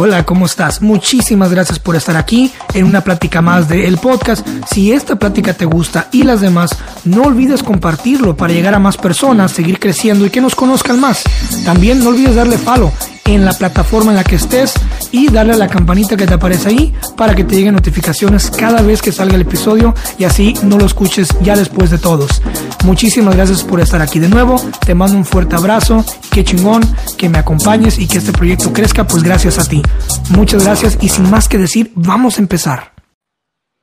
[0.00, 0.80] Hola, ¿cómo estás?
[0.80, 4.46] Muchísimas gracias por estar aquí en una plática más de El Podcast.
[4.72, 6.70] Si esta plática te gusta y las demás,
[7.02, 11.24] no olvides compartirlo para llegar a más personas, seguir creciendo y que nos conozcan más.
[11.64, 12.92] También no olvides darle follow
[13.28, 14.74] en la plataforma en la que estés
[15.12, 18.80] y darle a la campanita que te aparece ahí para que te lleguen notificaciones cada
[18.80, 22.42] vez que salga el episodio y así no lo escuches ya después de todos.
[22.84, 24.56] Muchísimas gracias por estar aquí de nuevo.
[24.84, 26.04] Te mando un fuerte abrazo.
[26.32, 26.82] Qué chingón
[27.18, 29.82] que me acompañes y que este proyecto crezca, pues gracias a ti.
[30.30, 32.92] Muchas gracias y sin más que decir, vamos a empezar.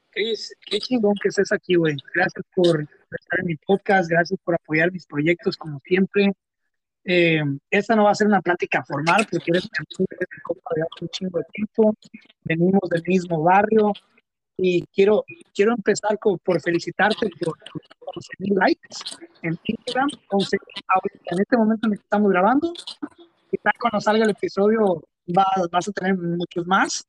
[0.10, 1.96] Chris, qué chingón que estés aquí, güey.
[2.16, 6.32] Gracias por estar en mi podcast, gracias por apoyar mis proyectos como siempre.
[7.08, 9.70] Eh, esta no va a ser una plática formal porque eres
[11.02, 11.96] un chingo de tiempo,
[12.44, 13.94] venimos del mismo barrio
[14.58, 15.24] y quiero,
[15.54, 17.56] quiero empezar por felicitarte por,
[18.00, 18.88] por 11.000 likes
[19.44, 20.10] en Instagram.
[20.32, 22.74] en este momento en el que estamos grabando,
[23.52, 27.08] quizá cuando salga el episodio vas a tener muchos más.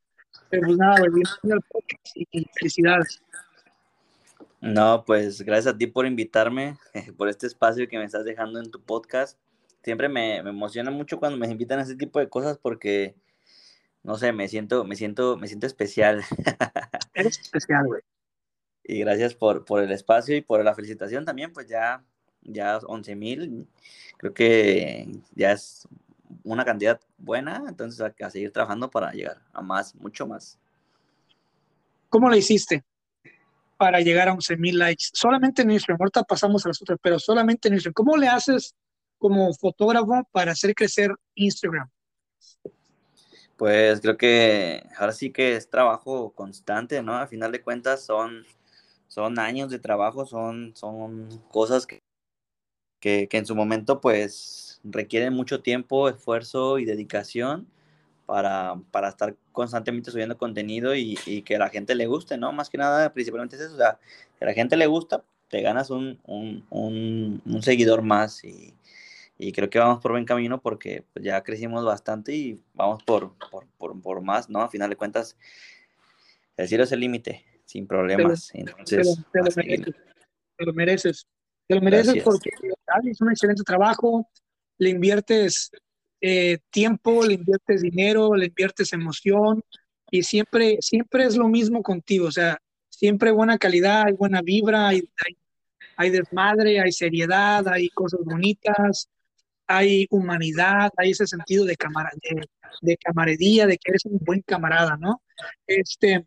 [0.51, 3.23] Pero pues nada, bienvenido al podcast y felicidades.
[4.61, 6.77] No, pues gracias a ti por invitarme,
[7.17, 9.39] por este espacio que me estás dejando en tu podcast
[9.87, 13.15] siempre me, emociona mucho cuando me invitan a ese tipo de cosas porque,
[14.03, 16.25] no sé, me siento, me siento, me siento especial.
[17.15, 18.03] Eres especial, güey.
[18.83, 22.05] Y gracias por, por el espacio y por la felicitación también, pues ya,
[22.43, 23.69] ya 11 mil,
[24.17, 25.87] creo que ya es
[26.43, 30.59] una cantidad buena, entonces a, seguir trabajando para llegar a más, mucho más.
[32.09, 32.85] ¿Cómo lo hiciste
[33.77, 35.05] para llegar a 11 mil likes?
[35.13, 37.95] Solamente en Instagram, ahorita pasamos a las otras, pero solamente en Instagram.
[37.95, 38.75] ¿Cómo le haces
[39.27, 41.91] como fotógrafo para hacer crecer Instagram?
[43.57, 47.17] Pues creo que ahora sí que es trabajo constante, ¿no?
[47.17, 48.45] A final de cuentas son,
[49.09, 52.03] son años de trabajo, son, son cosas que,
[53.01, 57.67] que, en su momento pues requieren mucho tiempo, esfuerzo y dedicación
[58.27, 62.53] para, para estar constantemente subiendo contenido y, que a la gente le guste, ¿no?
[62.53, 63.99] Más que nada, principalmente es eso, o sea,
[64.39, 68.75] que a la gente le gusta, te ganas un, un, un, un seguidor más y,
[69.39, 73.35] y creo que vamos por buen camino porque pues, ya crecimos bastante y vamos por,
[73.51, 74.63] por, por, más, ¿no?
[74.63, 75.37] A final de cuentas,
[76.57, 78.49] el cielo es el límite, sin problemas.
[78.49, 78.65] Te
[80.65, 81.27] lo, mereces,
[81.69, 82.23] te lo mereces.
[82.23, 82.51] porque
[82.87, 84.27] haces un excelente trabajo,
[84.79, 85.71] le inviertes
[86.23, 89.63] eh, tiempo, le inviertes dinero, le inviertes emoción
[90.11, 92.59] y siempre, siempre es lo mismo contigo, o sea,
[92.89, 95.37] siempre buena calidad, hay buena vibra, hay, hay,
[95.97, 99.11] hay desmadre, hay seriedad, hay cosas bonitas,
[99.67, 102.11] hay humanidad, hay ese sentido de, camar
[102.83, 105.23] de, camarería, de que eres un buen camarada, ¿no?
[105.67, 106.27] Este,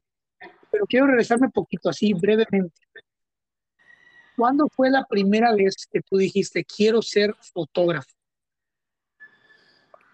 [0.72, 2.82] pero quiero regresarme un poquito así, brevemente.
[4.36, 8.10] ¿Cuándo fue la primera vez que tú dijiste, quiero ser fotógrafo?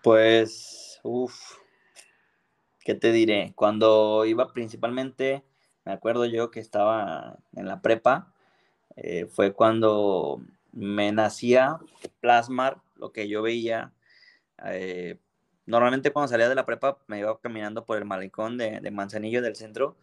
[0.02, 1.58] Pues, uff,
[2.80, 3.54] ¿qué te diré?
[3.56, 5.44] Cuando iba principalmente,
[5.84, 8.34] me acuerdo yo que estaba en la prepa,
[8.96, 11.80] eh, fue cuando me nacía
[12.20, 13.94] plasmar lo que yo veía.
[14.66, 15.20] Eh,
[15.66, 19.56] normalmente cuando salía de la prepa me iba caminando por el malecón de, Manzanillo del
[19.56, 19.98] centro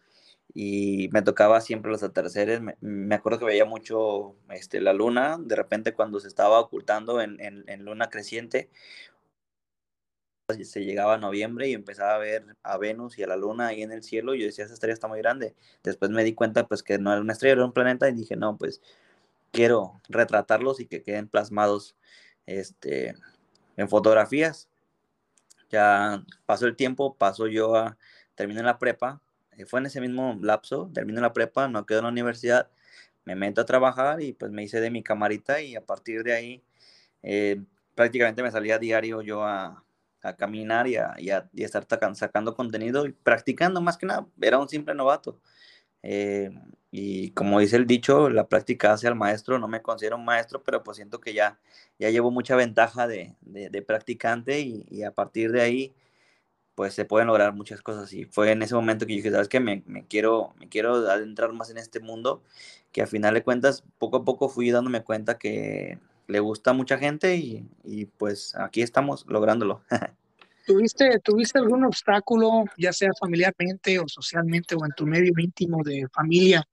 [0.53, 2.61] y me tocaba siempre los atardeceres.
[2.81, 7.37] Me, acuerdo que veía mucho este, la luna, de repente cuando se estaba ocultando en,
[7.39, 8.69] en, luna creciente,
[10.63, 13.81] se llegaba a noviembre y empezaba a ver a Venus y a la luna ahí
[13.81, 15.55] en el cielo yo decía, esa estrella está muy grande.
[15.83, 18.35] Después me di cuenta pues que no era una estrella, era un planeta y dije,
[18.35, 18.81] no, pues
[19.53, 21.95] quiero retratarlos y que queden plasmados
[22.45, 23.15] este,
[23.77, 24.69] en fotografías.
[25.69, 27.97] Ya pasó el tiempo, pasó yo a,
[28.35, 29.21] terminé la prepa,
[29.57, 32.69] eh, fue en ese mismo lapso, terminé la prepa, no quedo en la universidad,
[33.25, 36.33] me meto a trabajar y pues me hice de mi camarita y a partir de
[36.33, 36.63] ahí
[37.23, 37.61] eh,
[37.95, 39.83] prácticamente me salía a diario yo a,
[40.37, 44.69] caminar y a, y a, estar sacando contenido y practicando más que nada, era un
[44.69, 45.37] simple novato.
[46.03, 46.51] Eh,
[46.91, 50.61] y como dice el dicho, la práctica hace al maestro, no me considero un maestro,
[50.63, 51.59] pero pues siento que ya,
[51.97, 55.93] ya llevo mucha ventaja de, de, practicante y, a partir de ahí
[56.75, 59.47] pues se pueden lograr muchas cosas y fue en ese momento que yo dije, sabes
[59.47, 62.43] que me, quiero, me quiero adentrar más en este mundo,
[62.91, 66.73] que a final de cuentas poco a poco fui dándome cuenta que le gusta a
[66.73, 69.81] mucha gente y pues aquí estamos lográndolo.
[70.65, 76.07] ¿Tuviste, ¿Tuviste algún obstáculo, ya sea familiarmente o socialmente o en tu medio íntimo de
[76.13, 76.63] familia,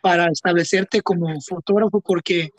[0.00, 2.50] para establecerte como fotógrafo, porque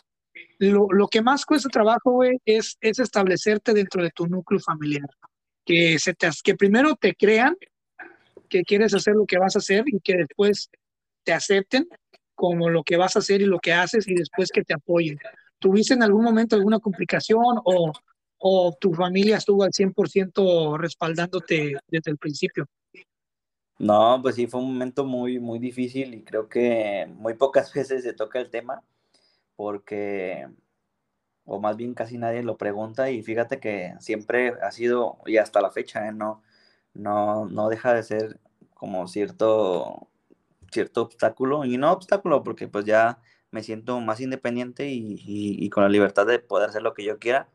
[0.59, 5.07] lo, lo que más cuesta trabajo, güey, es, es establecerte dentro de tu núcleo familiar.
[5.65, 7.55] Que, se te, que primero te crean
[8.49, 10.69] que quieres hacer lo que vas a hacer y que después
[11.23, 11.87] te acepten
[12.35, 15.17] como lo que vas a hacer y lo que haces y después que te apoyen.
[15.59, 17.93] ¿Tuviste en algún momento alguna complicación o,
[18.45, 22.67] o tu familia estuvo al 100% respaldándote desde el principio?
[23.79, 28.03] No, pues sí, fue un momento muy, muy difícil y creo que muy pocas veces
[28.03, 28.83] se toca el tema
[29.55, 30.45] porque,
[31.45, 35.61] o más bien casi nadie lo pregunta y fíjate que siempre ha sido, y hasta
[35.61, 36.11] la fecha, ¿eh?
[36.11, 36.43] no,
[36.93, 38.41] no, no deja de ser
[38.73, 40.09] como cierto,
[40.69, 45.83] cierto obstáculo, y no obstáculo porque pues ya me siento más independiente y, y con
[45.83, 47.47] la libertad de poder hacer lo que yo quiera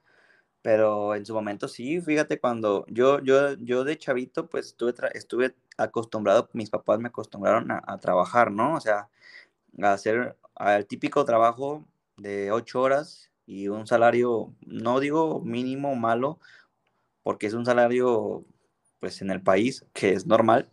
[0.62, 5.54] pero en su momento sí, fíjate, cuando yo, yo, yo de chavito, pues estuve, estuve
[5.76, 8.74] acostumbrado, mis papás me acostumbraron a, trabajar, ¿no?
[8.74, 9.08] O sea,
[9.82, 11.84] a hacer el típico trabajo
[12.16, 16.40] de ocho horas y un salario, no digo mínimo malo,
[17.22, 18.44] porque es un salario,
[19.00, 20.68] pues en el país, que es normal.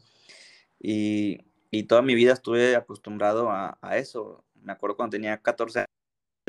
[0.80, 1.40] Y,
[1.72, 4.44] y toda mi vida estuve acostumbrado a, a eso.
[4.56, 5.90] Me acuerdo cuando tenía 14 años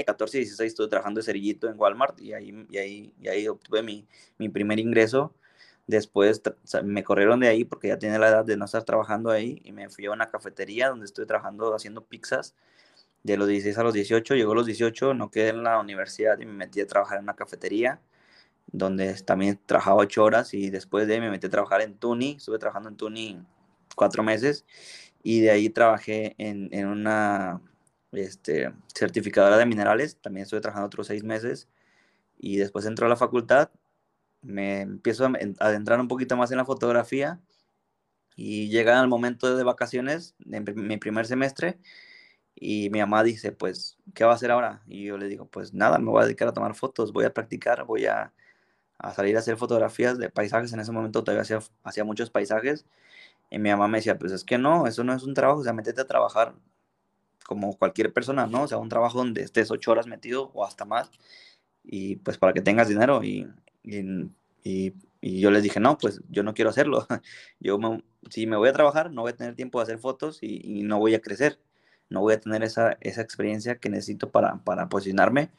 [0.04, 3.48] 14 y 16 estuve trabajando de cerillito en Walmart y ahí, y ahí, y ahí
[3.48, 4.06] obtuve mi,
[4.38, 5.34] mi, primer ingreso.
[5.86, 6.42] Después
[6.84, 9.72] me corrieron de ahí porque ya tenía la edad de no estar trabajando ahí y
[9.72, 12.54] me fui a una cafetería donde estuve trabajando haciendo pizzas.
[13.22, 16.46] De los 16 a los 18, llegó los 18, no quedé en la universidad y
[16.46, 18.00] me metí a trabajar en una cafetería
[18.66, 22.36] donde también trabajaba 8 horas y después de ahí me metí a trabajar en Tuni,
[22.36, 23.40] estuve trabajando en Tuni
[23.94, 24.64] cuatro meses
[25.22, 27.60] y de ahí trabajé en, en una
[28.18, 31.68] este, certificadora de minerales, también estuve trabajando otros seis meses
[32.38, 33.70] y después entró a la facultad,
[34.42, 37.40] me empiezo a adentrar un poquito más en la fotografía
[38.36, 41.78] y llega el momento de vacaciones, de mi primer semestre,
[42.58, 44.82] y mi mamá dice, pues, ¿qué va a hacer ahora?
[44.86, 47.34] Y yo le digo, pues nada, me voy a dedicar a tomar fotos, voy a
[47.34, 48.32] practicar, voy a,
[49.14, 50.72] salir a hacer fotografías de paisajes.
[50.72, 52.86] En ese momento todavía hacía, hacía muchos paisajes.
[53.50, 55.64] Y mi mamá me decía, pues es que no, eso no es un trabajo, o
[55.64, 56.54] sea, métete a trabajar
[57.46, 58.62] como cualquier persona, ¿no?
[58.62, 61.10] O sea, un trabajo donde estés ocho horas metido o hasta más,
[61.84, 63.22] y pues para que tengas dinero.
[63.24, 63.48] Y,
[63.84, 67.06] y, y, yo les dije, no, pues yo no quiero hacerlo.
[67.60, 67.78] Yo
[68.30, 70.98] si me voy a trabajar, no voy a tener tiempo de hacer fotos y, no
[70.98, 71.58] voy a crecer.
[72.10, 75.50] No voy a tener esa, esa experiencia que necesito para, para posicionarme.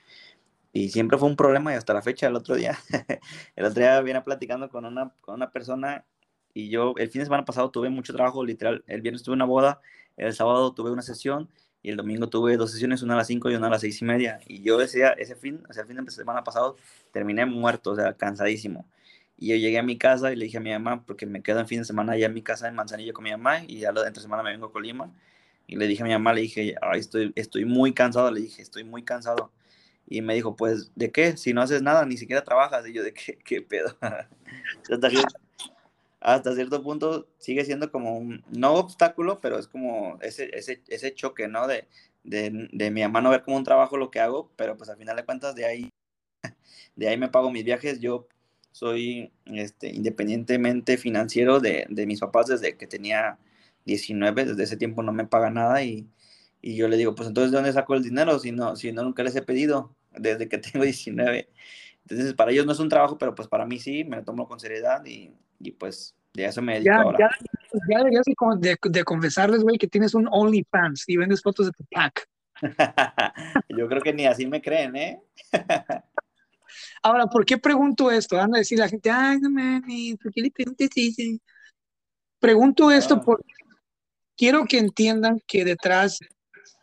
[0.74, 2.78] Y siempre fue un problema y hasta la fecha, el otro día,
[3.56, 6.06] el otro día viene platicando con una, con una persona
[6.54, 9.46] y yo el fin de semana pasado tuve mucho trabajo, literal, el viernes tuve una
[9.46, 9.82] boda,
[10.18, 11.50] el sábado tuve una sesión
[11.88, 14.02] y el domingo tuve dos sesiones, una a las 5 y una a las seis
[14.02, 14.42] y media.
[14.46, 16.76] Y yo ese, ese fin, el fin de semana pasado,
[17.14, 18.86] terminé muerto, o sea, cansadísimo.
[19.38, 21.62] Y yo llegué a mi casa y le dije a mi mamá, porque me quedo
[21.62, 23.94] en fin de semana allá en mi casa en Manzanillo con mi mamá, y ya
[24.06, 25.14] entre semana me vengo a Colima.
[25.66, 28.62] Y le dije a mi mamá, le dije, Ay, estoy, estoy muy cansado, le dije,
[28.62, 29.54] estoy muy cansado.
[30.10, 31.38] Y me dijo, pues, ¿de qué?
[31.38, 32.86] Si no haces nada, ni siquiera trabajas.
[32.86, 33.96] Y yo, ¿de qué, qué pedo?
[36.20, 41.14] hasta cierto punto sigue siendo como un, no obstáculo, pero es como ese, ese, ese
[41.14, 41.68] choque, ¿no?
[41.68, 41.88] De,
[42.24, 44.98] de, de, mi mamá no ver como un trabajo lo que hago, pero pues al
[44.98, 45.90] final de cuentas de ahí,
[46.96, 48.00] de ahí me pago mis viajes.
[48.00, 48.28] Yo
[48.72, 53.40] soy este, independientemente financiero de, de mis papás desde que tenía
[53.86, 56.10] 19, desde ese tiempo no me paga nada y,
[56.62, 59.04] y, yo le digo, pues entonces ¿de dónde saco el dinero si no, si no
[59.04, 61.50] nunca les he pedido desde que tengo 19?
[62.04, 64.48] Entonces para ellos no es un trabajo, pero pues para mí sí, me lo tomo
[64.48, 67.18] con seriedad y, y pues de eso me dedico ya, ahora.
[67.18, 67.30] Ya,
[67.90, 68.26] ya deberías
[68.60, 72.28] de, de confesarles, güey, que tienes un OnlyFans y vendes fotos de tu pack.
[73.70, 75.22] Yo creo que ni así me creen, ¿eh?
[77.02, 78.40] Ahora, ¿por qué pregunto esto?
[78.40, 81.22] Anda a decir la gente, ay, no mames, ¿por qué le preguntas eso?
[82.40, 83.54] Pregunto esto porque
[84.36, 86.20] quiero que entiendan que detrás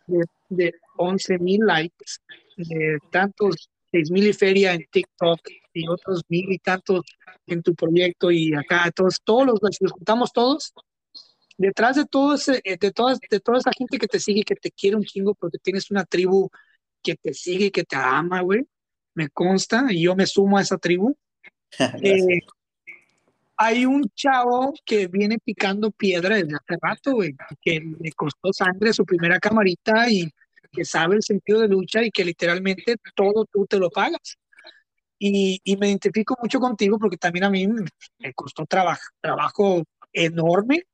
[0.06, 2.16] de, de 11 mil likes,
[2.56, 5.40] de tantos 6 mil y feria en TikTok
[5.74, 7.02] y otros mil y tantos
[7.46, 10.72] en tu proyecto y acá, todos, todos los, los juntamos todos,
[11.58, 14.56] detrás de todo ese, eh, de toda, de toda esa gente que te sigue, que
[14.56, 16.48] te quiere un chingo porque tienes una tribu
[17.02, 18.66] que te sigue que te ama, güey,
[19.14, 21.14] me consta, y yo me sumo a esa tribu.
[22.02, 22.40] eh,
[23.56, 28.92] hay un chavo que viene picando piedra desde hace rato, güey, que le costó sangre
[28.92, 30.28] su primera camarita y
[30.72, 34.36] que sabe el sentido de lucha y que literalmente todo tú te lo pagas.
[35.26, 40.84] Y, y, me identifico mucho contigo porque también a mí me costó trabajo, trabajo enorme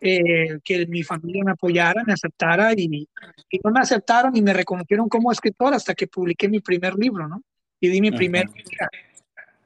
[0.00, 3.08] eh, que mi familia me apoyara, me aceptara y,
[3.50, 7.28] y, no me aceptaron y me reconocieron como escritor hasta que publiqué mi primer libro,
[7.28, 7.42] ¿no?
[7.80, 8.46] Y di mi primer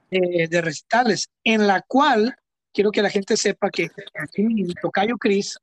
[0.09, 2.35] eh, de recitales, en la cual
[2.73, 3.89] quiero que la gente sepa que
[4.19, 5.57] aquí mi tocayo Cris,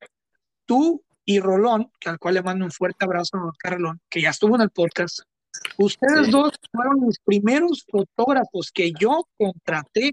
[0.65, 4.31] tú y Rolón, que al cual le mando un fuerte abrazo a Rolón, que ya
[4.31, 5.21] estuvo en el podcast,
[5.79, 6.33] Ustedes sí.
[6.33, 10.13] dos fueron mis primeros fotógrafos que yo contraté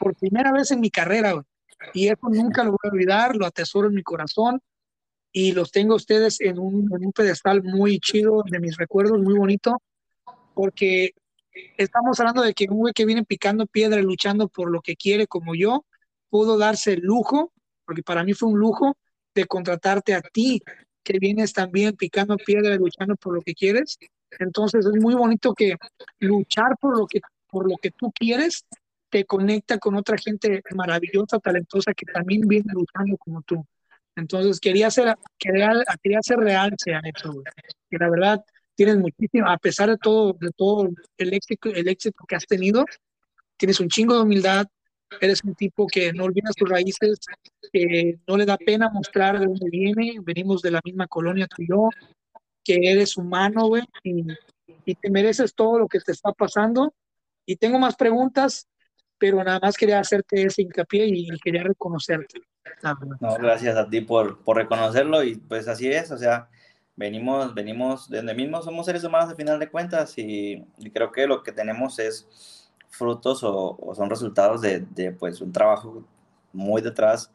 [0.00, 1.42] por primera vez en mi carrera.
[1.92, 4.60] Y eso nunca lo voy a olvidar, lo atesoro en mi corazón
[5.32, 9.20] y los tengo a ustedes en un, en un pedestal muy chido de mis recuerdos,
[9.20, 9.82] muy bonito,
[10.54, 11.10] porque
[11.76, 14.96] estamos hablando de que un güey que viene picando piedra y luchando por lo que
[14.96, 15.84] quiere como yo,
[16.30, 17.52] pudo darse el lujo,
[17.84, 18.96] porque para mí fue un lujo,
[19.34, 20.62] de contratarte a ti,
[21.04, 23.98] que vienes también picando piedra y luchando por lo que quieres.
[24.38, 25.76] Entonces es muy bonito que
[26.18, 28.64] luchar por lo que, por lo que tú quieres
[29.08, 33.64] te conecta con otra gente maravillosa, talentosa, que también viene luchando como tú.
[34.16, 35.70] Entonces quería hacer, quería,
[36.02, 37.42] quería hacer real, sean eso,
[37.90, 42.24] que la verdad tienes muchísimo, a pesar de todo, de todo el éxito, el éxito
[42.26, 42.84] que has tenido,
[43.56, 44.66] tienes un chingo de humildad,
[45.20, 47.18] eres un tipo que no olvida sus raíces,
[47.72, 51.62] que no le da pena mostrar de dónde viene, venimos de la misma colonia tú
[51.62, 51.88] y yo,
[52.66, 54.26] que eres humano, güey, y,
[54.84, 56.92] y te mereces todo lo que te está pasando.
[57.44, 58.66] Y tengo más preguntas,
[59.18, 62.40] pero nada más quería hacerte ese hincapié y quería reconocerte.
[63.20, 66.48] No, gracias a ti por, por reconocerlo y pues así es, o sea,
[66.96, 71.28] venimos, venimos de donde mismo, somos seres humanos al final de cuentas y, creo que
[71.28, 76.04] lo que tenemos es frutos o, son resultados de, de, pues un trabajo
[76.52, 77.30] muy detrás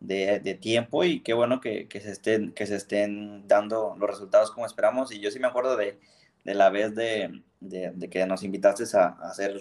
[0.00, 4.10] de, de tiempo y qué bueno que, que, se estén, que se estén dando los
[4.10, 6.00] resultados como esperamos y yo sí me acuerdo de,
[6.44, 9.60] de la vez de, de, que nos invitaste a, a hacer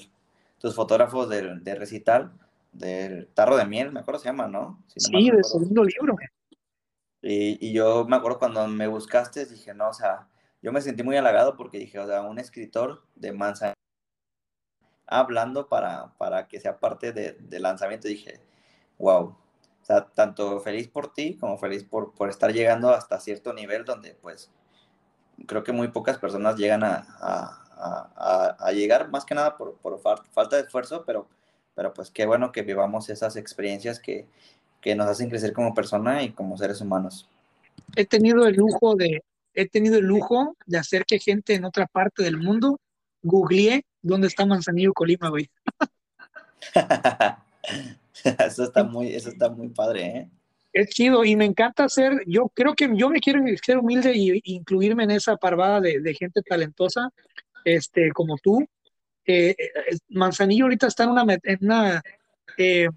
[0.57, 2.31] tus fotógrafos de, de, recital,
[2.71, 4.81] del tarro de miel, me acuerdo se llama, ¿no?
[4.87, 6.15] sí, del segundo libro.
[7.21, 10.29] Y, y, yo me acuerdo cuando me buscaste, dije, no, o sea,
[10.61, 13.75] yo me sentí muy halagado porque dije, o sea, un escritor de Manzanillo
[15.05, 18.39] hablando para, para que sea parte del de lanzamiento, dije,
[18.97, 19.35] wow,
[19.93, 24.15] sea, tanto feliz por ti como feliz por, por estar llegando hasta cierto nivel donde
[24.21, 24.51] pues
[25.45, 29.99] creo que muy pocas personas llegan a, a, a, llegar, más que nada por, por,
[29.99, 31.27] falta de esfuerzo, pero,
[31.75, 34.27] pero pues qué bueno que vivamos esas experiencias que,
[34.81, 37.29] que nos hacen crecer como persona y como seres humanos.
[37.95, 41.87] He tenido el lujo de, he tenido el lujo de hacer que gente en otra
[41.87, 42.79] parte del mundo
[43.21, 45.49] googlee dónde está Manzanillo, Colima, güey.
[48.45, 50.29] eso está muy, eso está muy padre, ¿eh?
[50.71, 54.39] Es chido y me encanta hacer, yo creo que yo me quiero ser humilde y
[54.43, 57.09] incluirme en esa parvada de, de gente talentosa,
[57.65, 58.59] este, como tú.
[59.25, 62.03] Eh, eh Manzanillo ahorita está en una, en una
[62.57, 62.87] eh,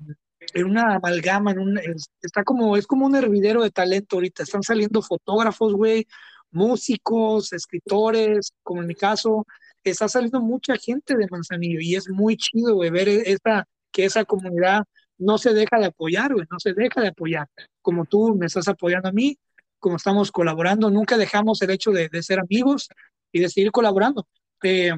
[0.54, 1.80] en una amalgama, en un,
[2.20, 4.42] está como, es como un hervidero de talento ahorita.
[4.42, 6.06] Están saliendo fotógrafos, güey,
[6.50, 9.46] músicos, escritores, como en mi caso.
[9.84, 14.24] Está saliendo mucha gente de Manzanillo y es muy chido, güey, ver esa, que esa
[14.24, 14.84] comunidad
[15.22, 17.48] no se deja de apoyar, güey, no se deja de apoyar.
[17.80, 19.38] Como tú me estás apoyando a mí,
[19.78, 22.88] como estamos colaborando, nunca dejamos el hecho de, de ser amigos
[23.32, 24.26] y de seguir colaborando.
[24.62, 24.92] Eh,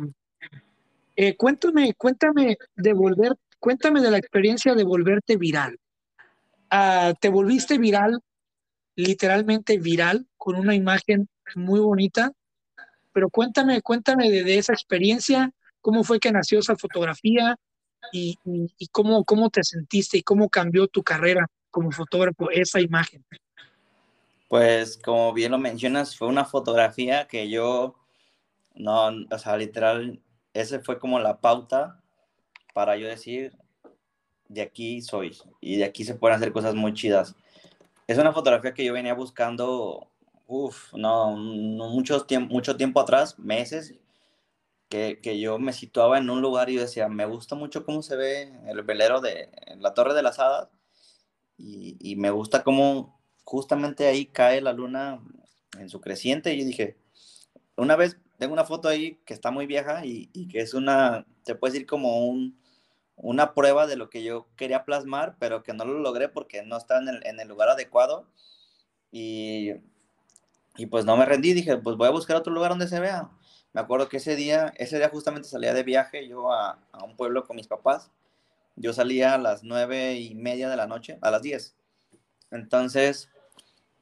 [1.16, 5.78] eh, cuéntame, cuéntame de volver Cuéntame de la experiencia de volverte viral.
[6.68, 8.20] Ah, te volviste viral,
[8.94, 12.30] literalmente viral, con una imagen muy bonita,
[13.14, 15.50] pero cuéntame, cuéntame de, esa experiencia,
[15.80, 17.56] cómo fue que nació esa fotografía
[18.12, 18.38] y,
[18.90, 23.24] cómo, cómo te sentiste y cómo cambió tu carrera como fotógrafo esa imagen.
[24.48, 27.96] Pues como bien lo mencionas, fue una fotografía que yo,
[28.74, 30.20] no, o sea, literal,
[30.52, 32.00] ese fue como la pauta
[32.72, 33.56] para yo decir,
[34.48, 37.34] de aquí soy y de aquí se pueden hacer cosas muy chidas.
[38.06, 40.08] Es una fotografía que yo venía buscando,
[40.46, 43.94] uff, no, no mucho, tiempo, mucho tiempo atrás, meses,
[44.88, 48.02] que, que, yo me situaba en un lugar y yo decía, me gusta mucho cómo
[48.02, 50.68] se ve el velero de la Torre de las Hadas
[51.56, 55.20] y, y me gusta cómo justamente ahí cae la luna
[55.78, 56.96] en su creciente y dije,
[57.76, 61.26] una vez tengo una foto ahí que está muy vieja y, y que es una,
[61.44, 62.58] te puede decir como un,
[63.16, 66.76] una prueba de lo que yo quería plasmar, pero que no lo logré porque no
[66.76, 68.26] estaba en el, en el lugar adecuado.
[69.12, 69.70] Y,
[70.76, 73.30] y, pues no me rendí, dije, pues voy a buscar otro lugar donde se vea.
[73.74, 77.16] Me acuerdo que ese día, ese día justamente salía de viaje yo a, a un
[77.16, 78.10] pueblo con mis papás.
[78.76, 81.76] Yo salía a las nueve y media de la noche, a las diez.
[82.50, 83.28] Entonces,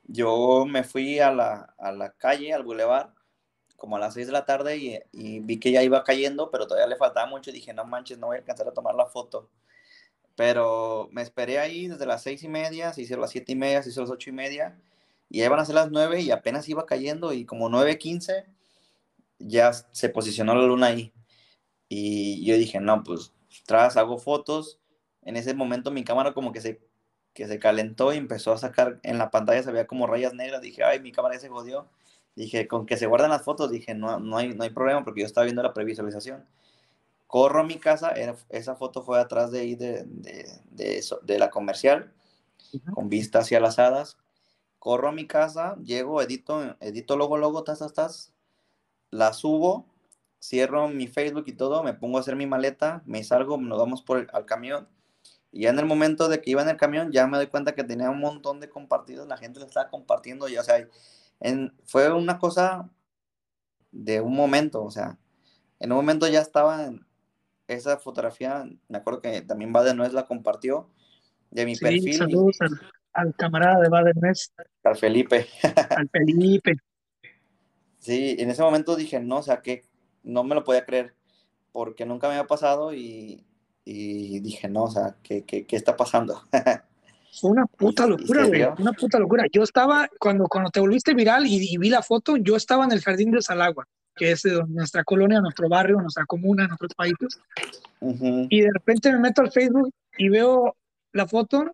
[0.05, 3.14] yo me fui a la, a la calle, al bulevar,
[3.76, 4.76] como a las 6 de la tarde
[5.12, 8.19] y, vi que ya iba cayendo, pero todavía le faltaba mucho y dije, no manches,
[8.19, 9.49] no voy a alcanzar a tomar la foto.
[10.37, 13.83] Pero me esperé ahí desde las seis y media, se hicieron las siete y media,
[13.83, 14.79] se hicieron las ocho y media,
[15.29, 18.45] y ya iban a ser las nueve y apenas iba cayendo y como 9.15
[19.47, 21.13] ya se posicionó la luna ahí.
[21.89, 23.33] Y yo dije, no, pues
[23.67, 24.81] tras hago fotos.
[25.23, 26.81] En ese momento mi cámara como que se,
[27.33, 30.63] que se calentó y empezó a sacar en la pantalla, se veía como rayas negras.
[30.63, 31.89] Dije, ay, mi cámara ya se jodió.
[32.35, 35.21] Dije, con que se guardan las fotos, dije, no, no, hay, no hay problema porque
[35.21, 36.47] yo estaba viendo la previsualización.
[37.27, 38.13] Corro a mi casa,
[38.49, 42.13] esa foto fue atrás de ahí de, de, de, eso, de la comercial,
[42.95, 44.19] con vista hacia las hadas.
[44.79, 48.33] Corro a mi casa, llego, edito, edito logo, logo, tas, tas, tas,
[49.12, 49.87] la subo
[50.42, 54.02] cierro mi Facebook y todo, me pongo a hacer mi maleta, me salgo, nos vamos
[54.02, 54.88] por el, al camión.
[55.52, 57.75] Y ya en el momento de que iba en el camión, ya me doy cuenta
[57.75, 60.85] que tenía un montón de compartidos, la gente lo estaba compartiendo, y o sea,
[61.40, 62.90] en, fue una cosa
[63.92, 65.19] de un momento, o sea,
[65.78, 67.07] en un momento ya estaba en
[67.69, 70.88] esa fotografía, me acuerdo que también Baden la compartió,
[71.50, 72.14] de mi perfil.
[72.14, 72.57] Saludos
[73.12, 74.14] al, camarada de Baden
[74.85, 75.47] Al Felipe.
[75.90, 76.76] al Felipe.
[78.03, 79.85] Sí, en ese momento dije, no, o sea, que
[80.25, 81.15] no me lo podía creer,
[81.71, 83.45] porque nunca me había pasado y,
[83.85, 86.43] dije, no, o sea, ¿qué, qué, qué está pasando?
[87.41, 89.45] Fue una puta locura, güey, una puta locura.
[89.53, 93.01] Yo estaba, cuando, cuando te volviste viral y, vi la foto, yo estaba en el
[93.01, 97.41] Jardín de Salagua, que es nuestra colonia, nuestro barrio, nuestra comuna, nuestros países.
[98.01, 100.75] Y de repente me meto al Facebook y veo
[101.13, 101.71] la foto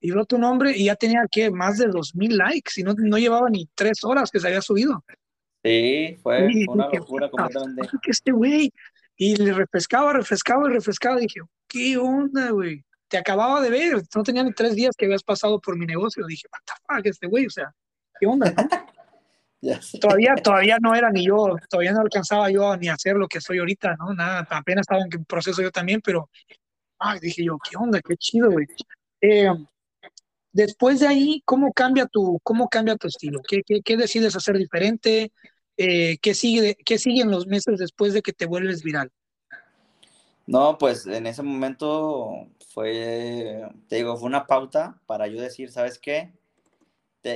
[0.00, 2.94] y veo tu nombre y ya tenía, que Más de dos mil likes y no,
[2.96, 5.02] no llevaba ni tres horas que se había subido.
[5.64, 7.88] Sí, fue una locura completamente.
[8.02, 8.72] Que este güey,
[9.16, 11.16] y le refrescaba, refrescaba y refrescaba.
[11.16, 12.84] dije, ¿qué onda, güey?
[13.08, 16.24] Te acababa de ver, no tenía ni tres días que habías pasado por mi negocio.
[16.26, 17.72] Dije, what the fuck, este güey, o sea,
[18.18, 18.68] ¿qué onda, no?
[20.00, 23.40] todavía, todavía no era ni yo, todavía no alcanzaba yo ni a hacer lo que
[23.40, 24.12] soy ahorita, ¿no?
[24.12, 26.28] Nada, apenas estaba en proceso yo también, pero,
[26.98, 28.00] ay, dije yo, ¿qué onda?
[28.00, 28.66] Qué chido, güey.
[29.20, 29.52] Eh,
[30.52, 33.40] después de ahí, ¿cómo cambia tu, cómo cambia tu estilo?
[33.46, 35.30] ¿Qué, qué, qué decides hacer diferente?
[35.76, 39.10] Eh, ¿qué, sigue, ¿qué siguen los meses después de que te vuelves viral?
[40.46, 45.98] No, pues en ese momento fue, te digo, fue una pauta para yo decir, ¿sabes
[45.98, 46.32] qué?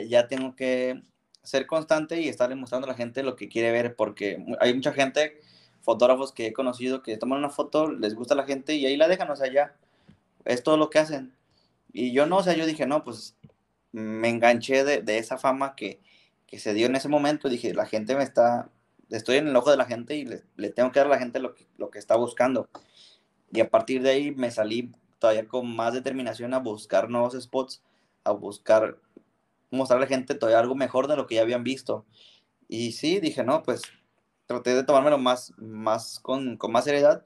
[0.09, 1.01] ya tengo que
[1.45, 4.93] ser constante y estarle mostrando a la gente lo que quiere ver, porque hay mucha
[4.93, 5.41] gente,
[5.81, 9.07] fotógrafos que he conocido, que toman una foto, les gusta la gente y ahí la
[9.07, 9.77] dejan, o sea, ya,
[10.45, 11.37] es todo lo que hacen.
[11.93, 13.37] Y yo no, o sea, yo dije, no, pues
[13.93, 16.01] me enganché de esa fama que,
[16.47, 18.71] que se dio en ese momento, dije, la gente me está,
[19.11, 21.41] estoy en el ojo de la gente y le, tengo que dar a la gente
[21.41, 22.69] lo que, lo que está buscando.
[23.53, 27.83] Y a partir de ahí me salí todavía con más determinación a buscar nuevos spots,
[28.25, 28.99] a buscar
[29.71, 32.05] mostrar a la gente todavía algo mejor de lo que ya habían visto.
[32.69, 33.83] Y sí, dije, no, pues
[34.47, 37.25] traté de tomármelo más, más con, con más seriedad,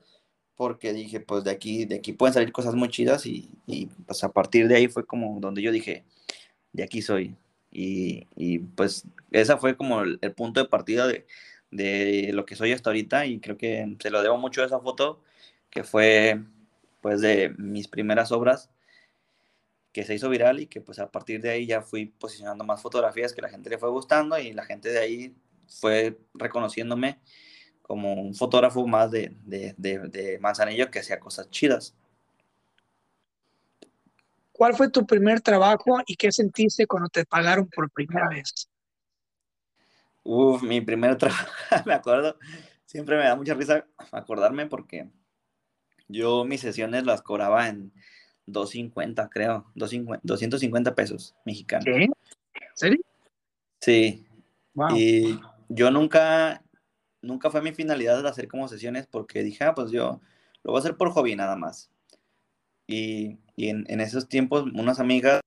[0.56, 4.24] porque dije, pues de aquí, de aquí pueden salir cosas muy chidas y, y pues
[4.24, 6.04] a partir de ahí fue como donde yo dije,
[6.72, 7.37] de aquí soy.
[7.72, 11.26] Y, pues esa fue como el, punto de partida de,
[11.70, 14.80] de, lo que soy hasta ahorita y creo que se lo debo mucho a esa
[14.80, 15.22] foto
[15.70, 16.40] que fue
[17.00, 18.70] pues de mis primeras obras
[19.92, 22.83] que se hizo viral y que pues a partir de ahí ya fui posicionando más
[22.83, 25.35] fotografías que la gente le fue gustando y la gente de ahí
[25.68, 27.18] fue reconociéndome
[27.83, 31.96] como un fotógrafo más de, de, de Manzanillo que hacía cosas chidas.
[34.60, 38.68] ¿Cuál fue tu primer trabajo y qué sentiste cuando te pagaron por primera vez?
[40.22, 41.48] Uf, mi primer trabajo,
[41.86, 42.36] me acuerdo,
[42.84, 45.08] siempre me da mucha risa acordarme porque
[46.08, 47.90] yo mis sesiones las cobraba en
[48.44, 51.86] 250, creo, 250 pesos mexicanos.
[51.86, 52.06] ¿Qué?
[52.74, 53.00] ¿Serio?
[53.80, 54.26] Sí.
[54.94, 56.62] Y yo nunca,
[57.22, 60.20] nunca fue mi finalidad de hacer como sesiones porque dije, ah, pues yo
[60.62, 61.90] lo voy a hacer por hobby nada más.
[62.90, 65.40] Y, en, esos tiempos, unas amigas,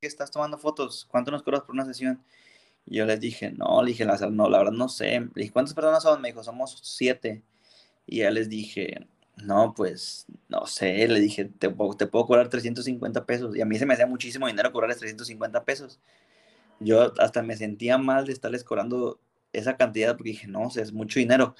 [0.00, 1.06] ¿qué estás tomando fotos?
[1.10, 2.22] ¿Cuánto nos cobras por una sesión?
[2.84, 5.20] Y yo les dije, no, le dije, no, la verdad no sé.
[5.20, 6.20] Le dije, ¿cuántas personas son?
[6.20, 7.42] Me dijo, somos siete.
[8.06, 11.08] Y ya les dije, no, pues, no sé.
[11.08, 13.56] Le dije, te, te puedo cobrar 350 pesos.
[13.56, 16.00] Y a mí se me hacía muchísimo dinero cobrarles 350 pesos.
[16.80, 19.20] Yo hasta me sentía mal de estarles cobrando
[19.54, 21.54] esa cantidad porque dije, no, o es mucho dinero.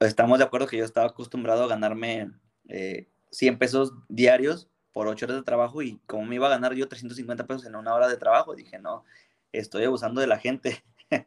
[0.00, 2.32] Estamos de acuerdo que yo estaba acostumbrado a ganarme
[2.68, 6.74] eh, 100 pesos diarios por 8 horas de trabajo y como me iba a ganar
[6.74, 9.04] yo 350 pesos en una hora de trabajo, dije, no,
[9.50, 10.84] estoy abusando de la gente.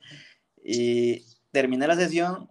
[0.63, 2.49] y terminé la sesión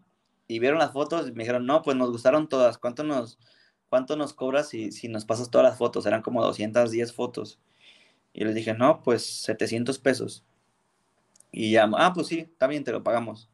[0.48, 3.38] y vieron las fotos y me dijeron, no, pues nos gustaron todas, ¿cuánto nos,
[3.88, 6.04] cuánto nos cobras si, si nos pasas todas las fotos?
[6.06, 7.60] Eran como 210 fotos.
[8.32, 10.44] Y les dije, no, pues 700 pesos.
[11.52, 13.48] Y ya, ah, pues sí, está bien, te lo pagamos.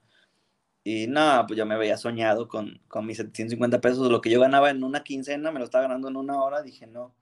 [0.93, 4.11] Y nada, pues yo me había soñado con, con mis 750 pesos.
[4.11, 6.63] Lo que yo ganaba en una quincena, me lo estaba ganando en una hora.
[6.63, 7.15] Dije, no, o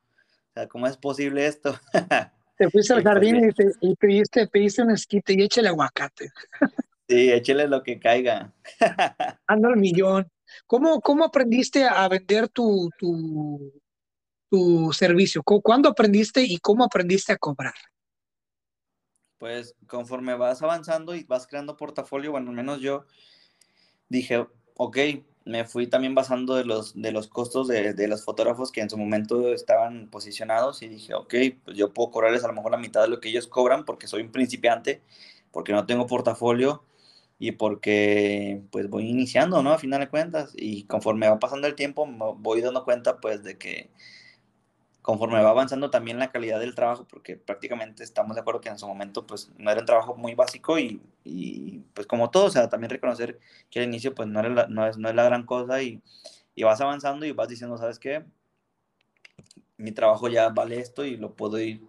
[0.54, 1.78] sea, ¿cómo es posible esto?
[2.56, 3.52] Te fuiste al jardín
[3.82, 6.30] y, pediste, pediste un esquite y échale aguacate.
[7.06, 8.54] Sí, échale lo que caiga.
[9.46, 10.26] Anda al millón.
[10.66, 13.70] ¿Cómo, ¿Cómo aprendiste a vender tu, tu,
[14.50, 15.42] tu servicio?
[15.42, 17.74] ¿Cuándo aprendiste y cómo aprendiste a cobrar?
[19.36, 23.04] Pues conforme vas avanzando y vas creando portafolio, bueno, al menos yo
[24.08, 24.98] dije, ok,
[25.44, 28.90] me fui también basando de los, de los costos de, de, los fotógrafos que en
[28.90, 32.76] su momento estaban posicionados y dije, ok, pues yo puedo cobrarles a lo mejor la
[32.76, 35.00] mitad de lo que ellos cobran porque soy un principiante,
[35.50, 36.82] porque no tengo portafolio
[37.38, 39.72] y porque pues voy iniciando, ¿no?
[39.72, 43.56] A final de cuentas y conforme va pasando el tiempo voy dando cuenta pues de
[43.56, 43.90] que
[45.08, 48.78] conforme va avanzando también la calidad del trabajo, porque prácticamente estamos de acuerdo que en
[48.78, 52.50] su momento pues no era un trabajo muy básico y, y pues como todo, o
[52.50, 53.38] sea, también reconocer
[53.70, 56.02] que al inicio pues no, era no, es, no es la gran cosa y,
[56.54, 58.22] y vas avanzando y vas diciendo, ¿sabes qué?
[59.78, 61.80] Mi trabajo ya vale esto y lo puedo ir,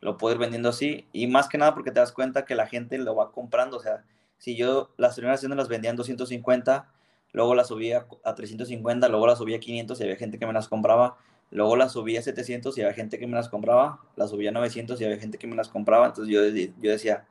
[0.00, 1.06] lo puedo ir vendiendo así.
[1.12, 3.80] Y más que nada porque te das cuenta que la gente lo va comprando, o
[3.80, 4.02] sea,
[4.38, 6.90] si yo las primeras acciones las vendía en 250,
[7.32, 10.54] luego las subía a 350, luego las subía a 500 y había gente que me
[10.54, 11.18] las compraba,
[11.52, 14.52] luego las subía a 700 y había gente que me las compraba, las subía a
[14.52, 17.26] 900 y había gente que me las compraba, entonces yo, yo decía,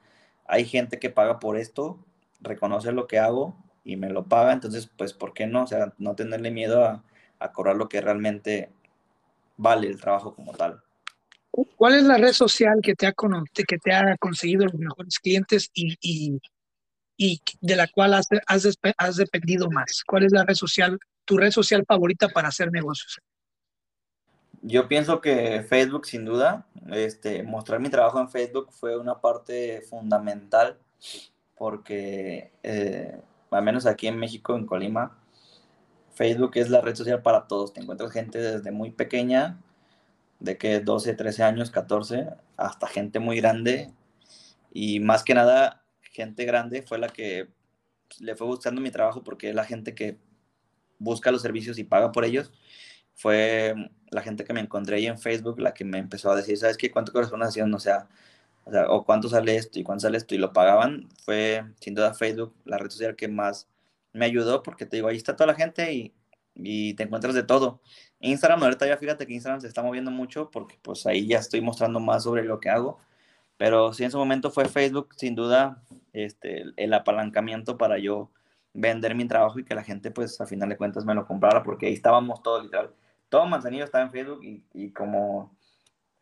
[0.45, 1.99] hay gente que paga por esto,
[2.39, 5.63] reconoce lo que hago y me lo paga, entonces pues ¿por qué no?
[5.63, 7.03] O sea, no tenerle miedo a,
[7.39, 8.71] a cobrar lo que realmente
[9.57, 10.81] vale el trabajo como tal.
[11.75, 13.13] ¿Cuál es la red social que te ha,
[13.67, 16.39] que te ha conseguido los mejores clientes y, y,
[17.17, 20.03] y de la cual has, has, has dependido más?
[20.05, 23.19] ¿Cuál es la red social, tu red social favorita para hacer negocios?
[24.61, 29.81] Yo pienso que Facebook, sin duda, este, mostrar mi trabajo en Facebook fue una parte
[29.81, 30.77] fundamental
[31.57, 33.19] porque, eh,
[33.49, 35.17] al menos aquí en México, en Colima,
[36.13, 37.73] Facebook es la red social para todos.
[37.73, 39.59] Te encuentras gente desde muy pequeña,
[40.39, 43.91] de que 12, 13 años, 14, hasta gente muy grande.
[44.71, 47.49] Y más que nada, gente grande fue la que
[48.19, 50.17] le fue gustando mi trabajo porque es la gente que
[50.99, 52.51] busca los servicios y paga por ellos.
[53.21, 53.75] Fue
[54.09, 56.77] la gente que me encontré ahí en Facebook la que me empezó a decir, ¿sabes
[56.77, 56.91] qué?
[56.91, 58.07] ¿Cuánto corresponde O sea,
[58.65, 61.09] o, sea, o cuánto sale esto y cuánto sale esto y lo pagaban.
[61.23, 63.67] Fue sin duda Facebook la red social que más
[64.13, 66.13] me ayudó porque te digo, ahí está toda la gente y,
[66.55, 67.81] y te encuentras de todo.
[68.19, 71.61] Instagram, ahorita ya fíjate que Instagram se está moviendo mucho porque pues ahí ya estoy
[71.61, 72.99] mostrando más sobre lo que hago
[73.61, 78.31] pero sí, en su momento fue Facebook, sin duda, este, el apalancamiento para yo
[78.73, 81.61] vender mi trabajo y que la gente, pues, a final de cuentas me lo comprara,
[81.61, 82.91] porque ahí estábamos todos, literal.
[83.31, 84.41] Todo Manzanillo estaba en Facebook
[84.73, 85.55] y, como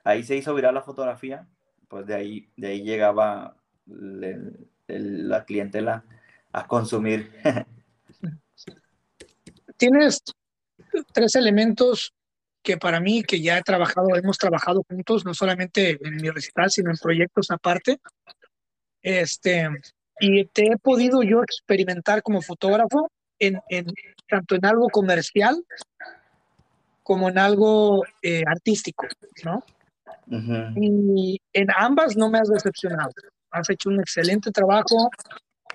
[0.03, 1.47] ahí se hizo viral la fotografía,
[1.87, 6.05] pues de ahí, de ahí llegaba la clientela
[6.51, 7.33] a consumir.
[9.77, 10.21] Tienes
[11.11, 12.13] tres elementos
[12.61, 16.69] que para mí, que ya he trabajado, hemos trabajado juntos, no solamente en mi recital,
[16.69, 17.99] sino en proyectos aparte,
[19.01, 19.67] este,
[20.19, 23.59] y te he podido yo experimentar como fotógrafo en
[24.27, 25.65] tanto en algo comercial
[27.03, 29.07] como en algo eh, artístico,
[29.43, 29.63] ¿no?
[30.75, 33.11] Y en ambas no me has decepcionado.
[33.51, 35.09] Has hecho un excelente trabajo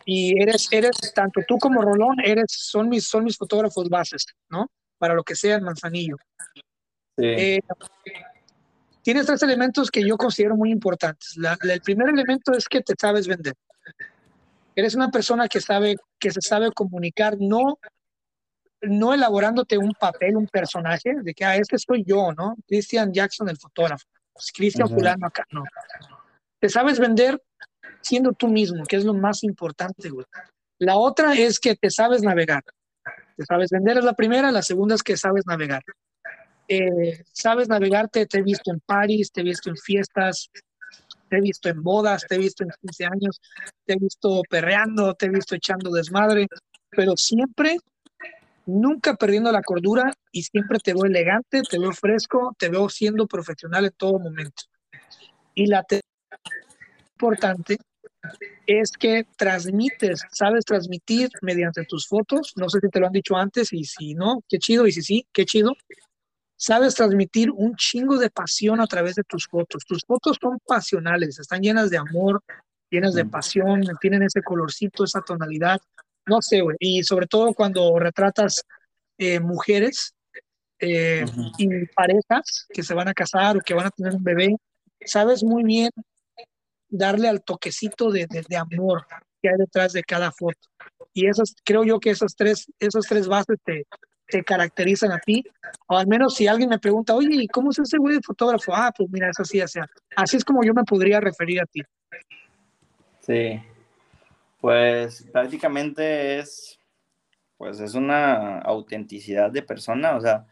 [0.05, 4.71] y eres, eres tanto tú como Rolón, eres, son mis, son mis fotógrafos bases, ¿no?
[4.99, 6.17] Para lo que sea el Manzanillo.
[7.17, 7.61] Eh,
[9.03, 11.37] tienes tres elementos que yo considero muy importantes.
[11.63, 13.55] el primer elemento es que te sabes vender.
[14.77, 17.79] Eres una persona que sabe, que se sabe comunicar, no,
[18.89, 22.57] no elaborándote un papel, un personaje, de que, ah, este soy yo, ¿no?
[22.67, 24.05] Christian Jackson, el fotógrafo.
[24.33, 25.65] Pues, Christian Fulano acá, no.
[26.59, 27.41] Te sabes vender
[28.01, 30.27] siendo tú mismo, que es lo más importante, güey.
[30.79, 32.63] La otra es que te sabes navegar.
[33.37, 35.83] Te sabes vender es la primera, la segunda es que sabes navegar.
[36.69, 40.51] Eh, sabes navegarte, te he visto en París, te he visto en fiestas,
[41.29, 43.41] te he visto en bodas, te he visto en 15 años,
[43.85, 46.47] te he visto perreando, te he visto echando desmadre,
[46.91, 47.79] pero siempre,
[48.67, 53.27] nunca perdiendo la cordura y siempre te veo elegante, te veo fresco, te veo siendo
[53.27, 54.65] profesional en todo momento.
[55.55, 55.85] Y la
[57.15, 57.79] importante
[58.67, 63.37] es que transmites, sabes transmitir mediante tus fotos, no sé si te lo han dicho
[63.37, 65.75] antes y si no, qué chido, y si sí, qué chido,
[66.57, 69.85] sabes transmitir un chingo de pasión a través de tus fotos.
[69.85, 72.43] Tus fotos son pasionales, están llenas de amor,
[72.91, 75.81] llenas de pasión, tienen ese colorcito, esa tonalidad.
[76.27, 76.77] No sé, güey.
[76.81, 78.65] Y sobre todo cuando retratas
[79.19, 80.15] eh, mujeres
[80.79, 81.25] eh,
[81.59, 84.57] y parejas que se van a casar o que van a tener un bebé,
[85.05, 85.91] sabes muy bien
[86.89, 89.07] darle al toquecito de, de, amor
[89.43, 90.69] que hay detrás de cada foto.
[91.13, 93.87] Y esas, creo yo que esas tres, esos tres bases te,
[94.27, 95.45] te caracterizan a ti,
[95.87, 98.75] o al menos si alguien me pregunta, oye, ¿cómo es ese güey de fotógrafo?
[98.75, 99.81] Ah, pues mira, es así, así,
[100.17, 101.83] así es como yo me podría referir a ti.
[103.21, 103.61] Sí,
[104.65, 106.81] pues prácticamente es,
[107.59, 110.47] pues es una autenticidad de persona, o sea,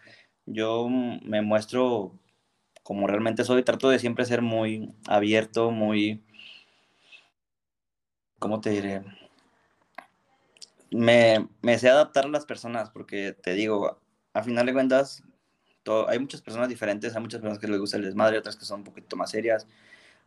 [0.45, 2.13] yo me muestro
[2.83, 6.23] como realmente soy, trato de siempre ser muy abierto, muy,
[8.39, 9.03] ¿cómo te diré?
[10.91, 13.99] me, me sé adaptar a las personas porque te digo,
[14.35, 15.23] a final de cuentas,
[16.07, 18.81] hay muchas personas diferentes, hay muchas personas que les gusta el desmadre, otras que son
[18.81, 19.67] un poquito más serias,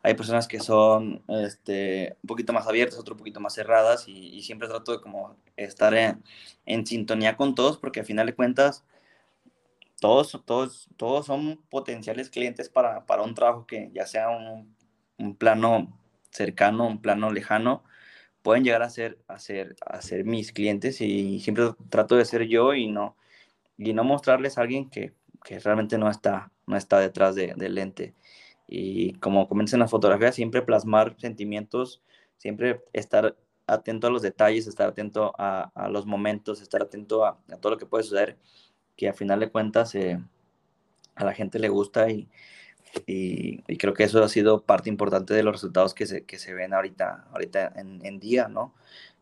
[0.05, 4.39] hay personas que son este, un poquito más abiertas, otro un poquito más cerradas y,
[4.43, 8.85] siempre trato de como estar en, sintonía con todos porque al final de cuentas
[9.99, 14.75] todos, todos, todos son potenciales clientes para, para un trabajo que ya sea un,
[15.17, 15.97] un, plano
[16.29, 17.83] cercano, un plano lejano,
[18.43, 22.43] pueden llegar a ser, a ser, a ser mis clientes y siempre trato de ser
[22.47, 23.17] yo y no,
[23.75, 25.13] y no mostrarles a alguien que,
[25.43, 28.13] que realmente no está, no está detrás de, del lente.
[28.67, 32.01] Y como comienza en la fotografía, siempre plasmar sentimientos,
[32.37, 33.35] siempre estar
[33.67, 37.73] atento a los detalles, estar atento a, a los momentos, estar atento a, a, todo
[37.73, 38.37] lo que puede suceder,
[38.95, 40.19] que a final de cuentas eh,
[41.15, 42.29] a la gente le gusta y,
[43.05, 46.37] y, y, creo que eso ha sido parte importante de los resultados que se, que
[46.39, 48.73] se ven ahorita, ahorita en, en día, ¿no?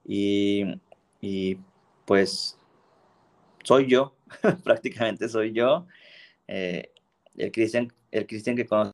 [0.05, 0.79] Y,
[1.21, 1.57] y,
[2.05, 2.57] pues
[3.63, 4.15] soy yo,
[4.63, 5.87] prácticamente soy yo,
[6.47, 6.91] eh,
[7.37, 8.91] el Cristian el que conoce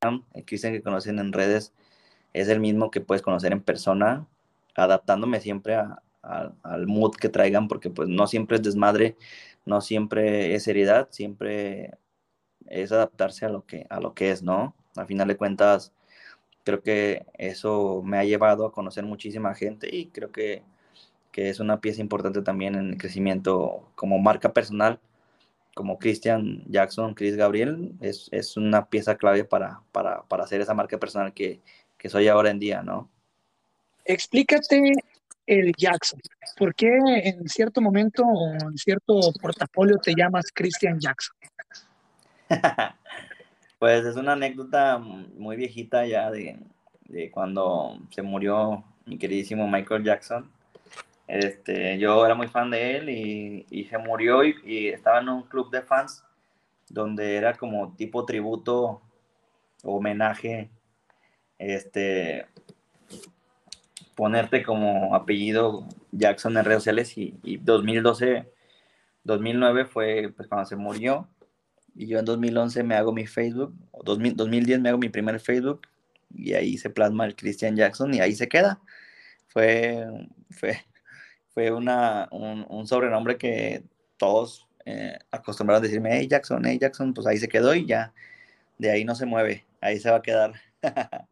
[0.00, 1.72] el Cristian que conocen en redes
[2.32, 4.26] es el mismo que puedes conocer en persona,
[4.74, 5.76] adaptándome siempre
[6.22, 9.16] al mood que traigan, porque pues no siempre es desmadre,
[9.66, 11.98] no siempre es seriedad, siempre
[12.66, 14.76] es adaptarse a lo que, a lo que es, ¿no?
[14.96, 15.92] Al final de cuentas,
[16.64, 20.62] creo que eso me ha llevado a conocer muchísima gente y creo que,
[21.32, 25.00] que es una pieza importante también en el crecimiento como marca personal
[25.78, 30.74] como Christian Jackson, Chris Gabriel, es, es una pieza clave para, para, para, hacer esa
[30.74, 31.60] marca personal que,
[31.96, 33.08] que soy ahora en día, ¿no?
[34.04, 34.94] Explícate
[35.46, 36.18] el Jackson.
[36.56, 41.36] ¿Por qué en cierto momento o en cierto portafolio te llamas Christian Jackson?
[43.78, 46.58] pues es una anécdota muy viejita ya de,
[47.04, 50.50] de, cuando se murió mi queridísimo Michael Jackson.
[51.28, 55.28] Este, yo era muy fan de él y, y se murió y, y, estaba en
[55.28, 56.24] un club de fans
[56.88, 59.02] donde era como tipo tributo,
[59.84, 60.70] homenaje,
[61.58, 62.46] este,
[64.14, 68.50] ponerte como apellido Jackson en redes sociales y, y 2012,
[69.24, 71.28] 2009 fue pues cuando se murió
[71.94, 75.82] y yo en 2011 me hago mi Facebook, 2000, 2010 me hago mi primer Facebook
[76.34, 78.80] y ahí se plasma el Christian Jackson y ahí se queda.
[79.48, 80.06] Fue,
[80.50, 80.78] fue,
[81.58, 83.82] fue una, un, un sobrenombre que
[84.16, 88.14] todos eh, acostumbraron a decirme, hey Jackson, hey Jackson, pues ahí se quedó y ya,
[88.78, 90.52] de ahí no se mueve, ahí se va a quedar.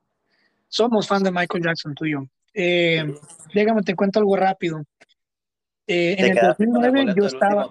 [0.67, 2.27] Somos fan de Michael Jackson, tú y yo.
[2.53, 3.05] Eh,
[3.55, 4.83] déjame, te cuento algo rápido.
[5.87, 7.71] Eh, en el 2009 yo estaba...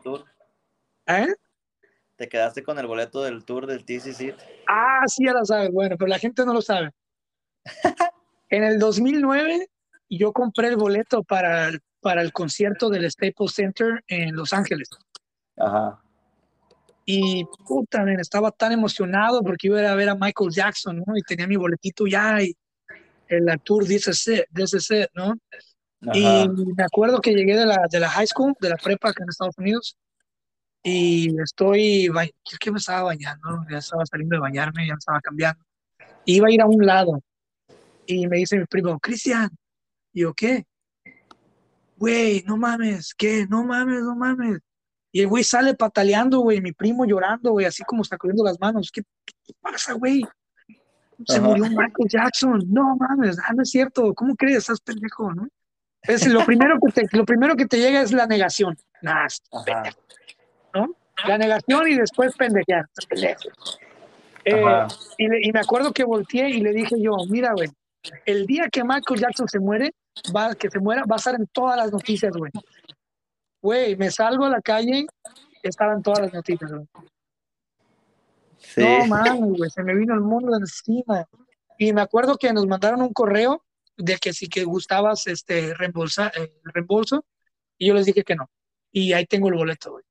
[1.08, 1.28] ¿Eh?
[2.16, 4.34] ¿Te quedaste con el boleto del tour del TCC?
[4.70, 5.72] Ah, sí, ya lo sabes.
[5.72, 6.92] Bueno, pero la gente no lo sabe.
[8.50, 9.68] en el 2009
[10.10, 14.88] yo compré el boleto para el para el concierto del Staples Center en Los Ángeles.
[15.58, 16.00] Ajá.
[17.04, 20.98] Y puta, man, estaba tan emocionado porque iba a, ir a ver a Michael Jackson,
[20.98, 21.18] ¿no?
[21.18, 22.56] Y tenía mi boletito ya y
[23.28, 25.34] el tour de ese set, ese set ¿no?
[26.02, 26.14] Ajá.
[26.14, 29.24] Y me acuerdo que llegué de la, de la high school, de la prepa acá
[29.24, 29.98] en Estados Unidos,
[30.84, 35.20] y estoy, es que me estaba bañando, ya estaba saliendo de bañarme, ya me estaba
[35.22, 35.66] cambiando.
[36.26, 37.20] Iba a ir a un lado
[38.06, 39.50] y me dice mi primo, Cristian,
[40.14, 40.68] y yo, ¿qué?
[42.06, 43.48] Güey, no mames, ¿qué?
[43.50, 44.60] No mames, no mames.
[45.12, 48.92] Y el güey sale pataleando, güey, mi primo llorando, güey, así como sacudiendo las manos.
[48.94, 50.22] ¿Qué, qué pasa, güey?
[51.26, 51.48] Se Ajá.
[51.48, 52.62] murió Michael Jackson.
[52.68, 54.14] No mames, ah, no es cierto.
[54.14, 54.58] ¿Cómo crees?
[54.58, 55.48] Estás pendejo, ¿no?
[56.04, 58.78] Es lo primero que te, lo primero que te llega es la negación.
[59.02, 59.26] Nah,
[59.66, 60.00] pendejo,
[60.76, 60.96] ¿no?
[61.28, 62.86] La negación y después pendejear.
[63.10, 63.50] Pendejo.
[64.44, 64.88] Eh,
[65.18, 67.70] y, le, y me acuerdo que volteé y le dije yo, mira, güey,
[68.28, 69.92] el día que Michael Jackson se muere,
[70.36, 72.52] va, que se muera, va a estar en todas las noticias, güey.
[73.62, 75.08] Güey, me salgo a la calle,
[75.64, 76.86] estaban todas las noticias, güey.
[78.58, 78.82] Sí.
[78.82, 81.26] No mames, güey, se me vino el mundo encima.
[81.78, 83.64] Y me acuerdo que nos mandaron un correo
[83.98, 87.26] de que si que gustabas este reembolsar el reembolso
[87.78, 88.50] y yo les dije que no.
[88.92, 90.04] Y ahí tengo el boleto, güey.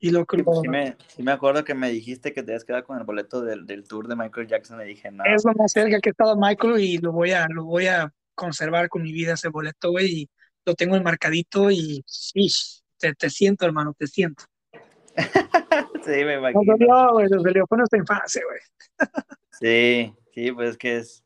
[0.00, 2.84] Y lo que sí, me, sí me acuerdo que me dijiste que te habías quedado
[2.84, 5.24] con el boleto del, del tour de Michael Jackson y dije, no.
[5.24, 8.12] Es lo más cerca que he estado Michael y lo voy a, lo voy a
[8.34, 10.30] conservar con mi vida ese boleto, güey, y
[10.64, 12.48] lo tengo enmarcadito y sí,
[12.98, 14.44] te, te siento, hermano, te siento.
[16.04, 16.62] sí, me imagino.
[16.64, 19.08] Nos dolió, güey, nos dolió, fue nuestra infancia, güey.
[19.52, 21.22] sí, sí, pues es que es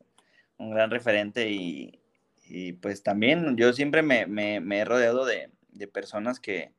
[0.57, 2.01] un gran referente y,
[2.47, 6.73] y pues también yo siempre me, me, me he rodeado de, de personas que,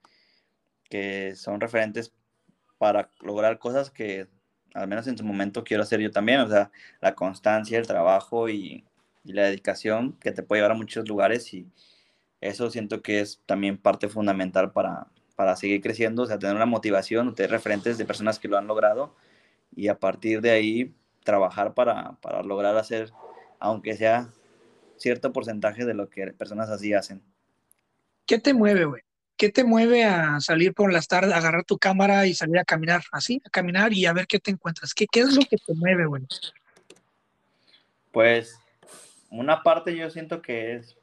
[0.88, 2.12] que son referentes
[2.78, 4.28] para lograr cosas que
[4.74, 8.48] al menos en su momento quiero hacer yo también, o sea, la constancia, el trabajo
[8.48, 8.84] y,
[9.24, 11.66] y, la dedicación que te puede llevar a muchos lugares y
[12.40, 15.06] eso siento que es también parte fundamental para,
[15.36, 18.66] para seguir creciendo, o sea, tener una motivación, tener referentes de personas que lo han
[18.66, 19.14] logrado
[19.74, 23.10] y a partir de ahí trabajar para, para lograr hacer,
[23.58, 24.28] aunque sea
[24.96, 27.22] cierto porcentaje de lo que personas así hacen.
[28.26, 29.02] ¿Qué te mueve, güey?
[29.36, 33.02] ¿Qué te mueve a salir por las tardes, agarrar tu cámara y salir a caminar
[33.10, 34.92] así, a caminar y a ver qué te encuentras?
[34.92, 36.26] ¿Qué, qué es lo que te mueve, güey?
[38.12, 38.60] Pues
[39.30, 40.96] una parte yo siento que es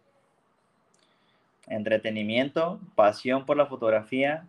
[1.68, 4.48] entretenimiento, pasión por la fotografía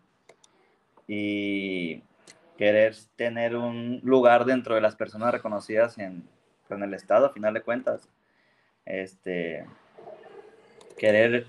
[1.07, 2.03] y
[2.57, 6.29] querer tener un lugar dentro de las personas reconocidas en,
[6.69, 8.09] en el estado, a final de cuentas.
[8.85, 9.65] Este,
[10.97, 11.47] querer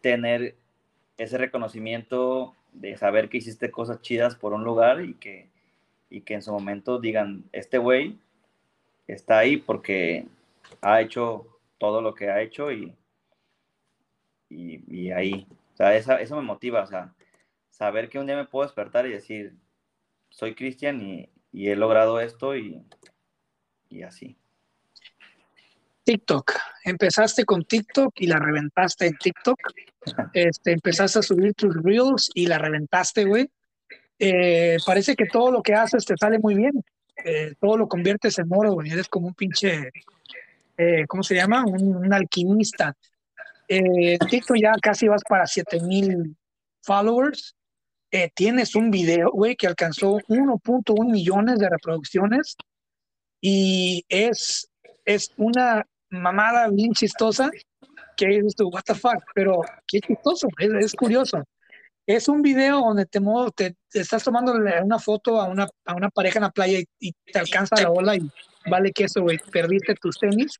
[0.00, 0.56] tener
[1.18, 5.48] ese reconocimiento de saber que hiciste cosas chidas por un lugar y que,
[6.10, 8.18] y que en su momento digan, este güey
[9.06, 10.26] está ahí porque
[10.82, 12.96] ha hecho todo lo que ha hecho y,
[14.48, 17.14] y, ahí, o sea, eso me motiva, o sea,
[17.70, 19.56] saber que un día me puedo despertar y decir,
[20.30, 22.82] soy Cristian y, y, he logrado esto y,
[23.88, 24.38] y así.
[26.04, 26.52] TikTok.
[26.84, 29.58] Empezaste con TikTok y la reventaste en TikTok.
[30.32, 33.50] Este, empezaste a subir tus reels y la reventaste, güey.
[34.20, 36.80] Eh, parece que todo lo que haces te sale muy bien.
[37.24, 38.92] Eh, todo lo conviertes en oro, güey.
[38.92, 39.90] Eres como un pinche,
[40.76, 41.64] eh, ¿cómo se llama?
[41.64, 42.94] Un, alquimista.
[43.68, 46.36] TikTok ya casi vas para 7000
[46.82, 47.54] followers.
[48.34, 52.56] tienes un video, güey, que alcanzó 1.1 millones de reproducciones
[53.40, 54.68] y es,
[55.04, 57.50] es una mamada bien chistosa
[58.16, 61.44] que dices tú, what the fuck, pero qué chistoso, es, curioso.
[62.06, 63.20] Es un video donde te,
[63.54, 67.38] te, estás tomando una foto a una, a una pareja en la playa y, te
[67.38, 68.30] alcanza la ola y
[68.68, 70.58] vale que eso, güey, perdiste tus tenis.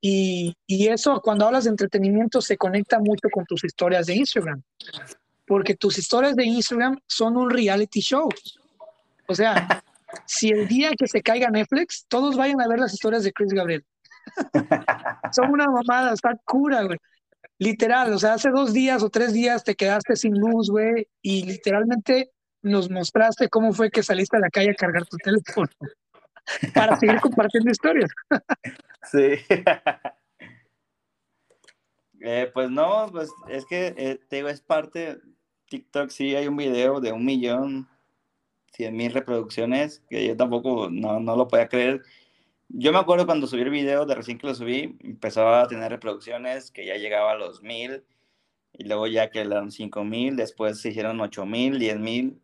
[0.00, 4.62] Y, y, eso, cuando hablas de entretenimiento, se conecta mucho con tus historias de Instagram.
[5.46, 8.28] Porque tus historias de Instagram son un reality show.
[9.26, 9.82] O sea,
[10.26, 13.52] si el día que se caiga Netflix, todos vayan a ver las historias de Chris
[13.52, 13.84] Gabriel.
[15.32, 16.98] Son una mamada, está cura, güey.
[17.58, 21.44] Literal, o sea, hace dos días o tres días te quedaste sin luz, güey, y
[21.44, 22.30] literalmente
[22.62, 25.68] nos mostraste cómo fue que saliste a la calle a cargar tu teléfono
[26.74, 28.10] para seguir compartiendo historias.
[29.10, 29.34] sí.
[32.22, 35.16] Eh, pues no, pues es que eh, te digo, es parte,
[35.70, 37.88] TikTok sí hay un video de un millón,
[38.74, 42.02] cien mil reproducciones, que yo tampoco no, no lo podía creer
[42.72, 45.90] yo me acuerdo cuando subí el video, de recién que lo subí, empezaba a tener
[45.90, 48.04] reproducciones que ya llegaba a los mil,
[48.72, 52.40] y luego ya que eran cinco mil, después se hicieron ocho mil, diez mil.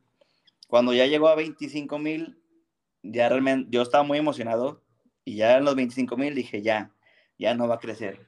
[0.66, 2.36] Cuando ya llegó a 25 mil,
[3.12, 4.82] ya realmente yo estaba muy emocionado,
[5.24, 6.92] y ya en los 25 mil dije, ya,
[7.38, 8.26] ya no va a crecer.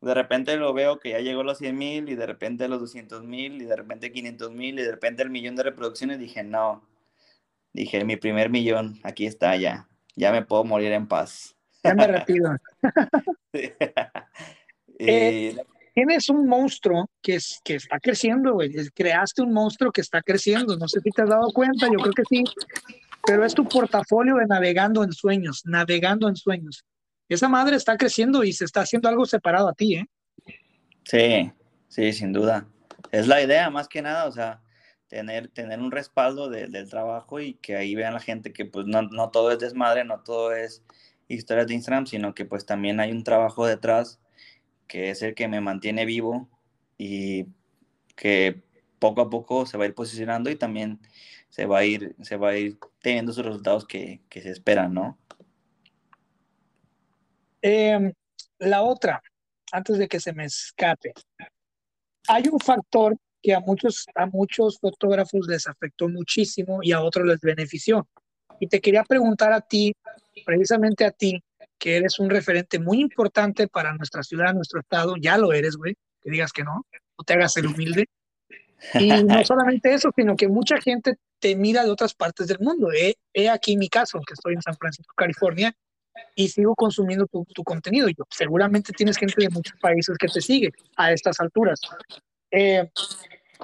[0.00, 2.68] De repente lo veo que ya llegó a los 100 mil, y de repente a
[2.68, 6.18] los 200 mil, y de repente 500 mil, y de repente el millón de reproducciones,
[6.18, 6.86] dije, no.
[7.72, 11.54] Dije, mi primer millón, aquí está ya ya me puedo morir en paz.
[11.84, 12.56] Ya me retiro.
[14.98, 15.54] Eh,
[15.92, 18.72] tienes un monstruo que, es, que está creciendo, güey.
[18.94, 20.74] Creaste un monstruo que está creciendo.
[20.78, 22.44] No sé si te has dado cuenta, yo creo que sí.
[23.26, 26.84] Pero es tu portafolio de navegando en sueños, navegando en sueños.
[27.28, 30.06] Esa madre está creciendo y se está haciendo algo separado a ti, ¿eh?
[31.04, 31.52] Sí,
[31.88, 32.66] sí, sin duda.
[33.10, 34.62] Es la idea, más que nada, o sea,
[35.08, 39.02] tener, tener un respaldo del trabajo y que ahí vean la gente que pues no,
[39.02, 40.82] no, todo es desmadre, no todo es
[41.28, 44.20] historias de Instagram, sino que pues también hay un trabajo detrás
[44.86, 46.48] que es el que me mantiene vivo
[46.98, 47.46] y
[48.14, 48.62] que
[48.98, 51.00] poco a poco se va a ir posicionando y también
[51.48, 54.92] se va a ir, se va a ir teniendo sus resultados que, que se esperan,
[54.92, 55.16] ¿no?
[57.62, 58.12] Em,
[58.58, 59.22] la otra,
[59.70, 61.12] antes de que se me escape,
[62.26, 67.28] hay un factor que a muchos, a muchos fotógrafos les afectó muchísimo y a otros
[67.28, 68.08] les benefició.
[68.58, 69.94] Y te quería preguntar a ti,
[70.44, 71.40] precisamente a ti,
[71.78, 75.94] que eres un referente muy importante para nuestra ciudad, nuestro estado, ya lo eres, güey,
[76.20, 76.84] que digas que no,
[77.16, 78.06] no te hagas el humilde.
[78.94, 82.90] Y no solamente eso, sino que mucha gente te mira de otras partes del mundo.
[82.92, 85.74] He, he aquí mi caso, que estoy en San Francisco, California,
[86.34, 88.08] y sigo consumiendo tu, tu contenido.
[88.08, 91.80] Yo, seguramente tienes gente de muchos países que te sigue a estas alturas.
[92.50, 92.88] Eh,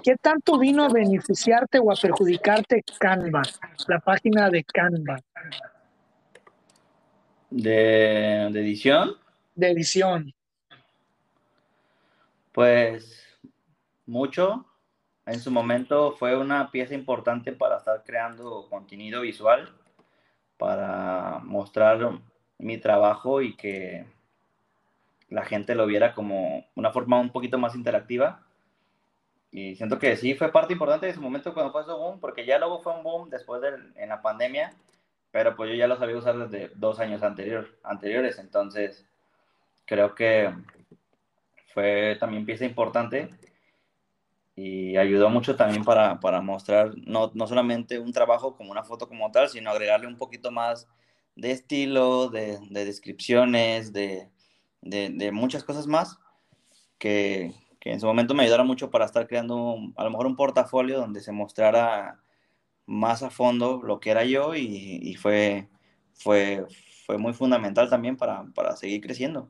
[0.03, 3.43] ¿Qué tanto vino a beneficiarte o a perjudicarte Canva,
[3.89, 5.19] la página de Canva?
[7.51, 9.17] ¿De, edición?
[9.55, 10.33] De edición.
[12.53, 13.23] Pues
[14.07, 14.67] mucho.
[15.25, 19.73] En su momento fue una pieza importante para estar creando contenido visual,
[20.59, 22.19] para mostrar
[22.59, 24.05] mi trabajo y que
[25.29, 28.43] la gente lo viera como una forma un poquito más interactiva.
[29.53, 32.45] Y siento que sí fue parte importante de su momento cuando fue su boom, porque
[32.45, 34.73] ya luego fue un boom después de en la pandemia,
[35.31, 39.07] pero pues yo ya lo sabía usar desde dos años anterior, anteriores, entonces
[39.85, 40.53] creo que
[41.75, 43.31] fue también pieza importante
[44.63, 49.09] y ayudó mucho también para, para mostrar no, no, solamente un trabajo como una foto
[49.09, 50.89] como tal, sino agregarle un poquito más
[51.35, 54.31] de estilo, de, de descripciones, de,
[54.83, 56.19] de, muchas cosas más
[56.99, 60.37] que, que, en su momento me ayudaron mucho para estar creando a lo mejor un
[60.37, 62.21] portafolio donde se mostrara
[62.87, 65.69] más a fondo lo que era yo y, y fue,
[66.13, 66.67] fue,
[67.05, 69.49] fue muy fundamental también para, para seguir creciendo.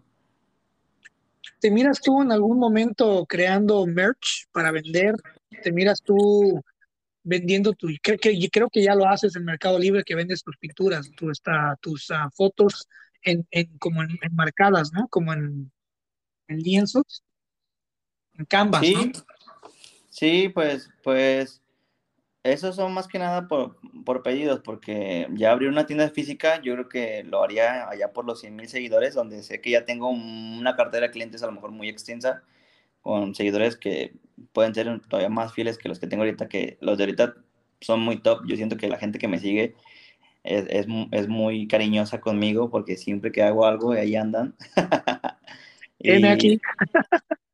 [1.62, 5.14] ¿Te miras tú en algún momento creando merch para vender?
[5.62, 6.60] ¿Te miras tú
[7.22, 10.56] vendiendo tu, creo que, creo que ya lo haces en Mercado Libre, que vendes tus
[10.56, 11.30] pinturas, tu,
[11.80, 12.88] tus uh, fotos
[13.22, 15.06] en, en, como en, enmarcadas, ¿no?
[15.06, 15.70] Como en,
[16.48, 17.22] en lienzos,
[18.34, 18.94] en canvas, sí.
[18.94, 19.12] ¿no?
[20.10, 21.61] Sí, pues, pues
[22.45, 26.74] esos son más que nada por, por, pedidos, porque ya abrir una tienda física, yo
[26.74, 30.09] creo que lo haría allá por los 100 mil seguidores, donde sé que ya tengo
[30.09, 32.43] una cartera de clientes a lo mejor muy extensa,
[33.01, 34.14] con seguidores que
[34.53, 37.34] pueden ser todavía más fieles que los que tengo ahorita, que los de ahorita
[37.80, 38.43] son muy top.
[38.47, 39.74] Yo siento que la gente que me sigue
[40.43, 44.55] es, es, es muy cariñosa conmigo, porque siempre que hago algo, ahí andan.
[45.99, 46.61] y, aquí.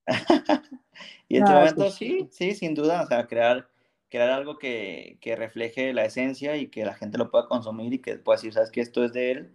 [1.28, 3.68] y en este momento, sí, sí, sin duda, o sea, crear
[4.10, 7.98] crear algo que, que, refleje la esencia y que la gente lo pueda consumir y
[7.98, 9.50] que pueda decir, sabes que esto es de él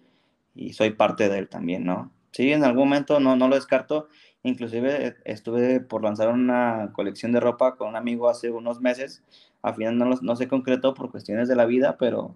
[0.56, 2.12] y soy parte de él también, ¿no?
[2.32, 4.10] Sí, en algún momento no, no lo descarto.
[4.42, 9.24] Inclusive estuve por lanzar una colección de ropa con un amigo hace unos meses.
[9.62, 12.36] Al final no, no se concretó por cuestiones de la vida, pero,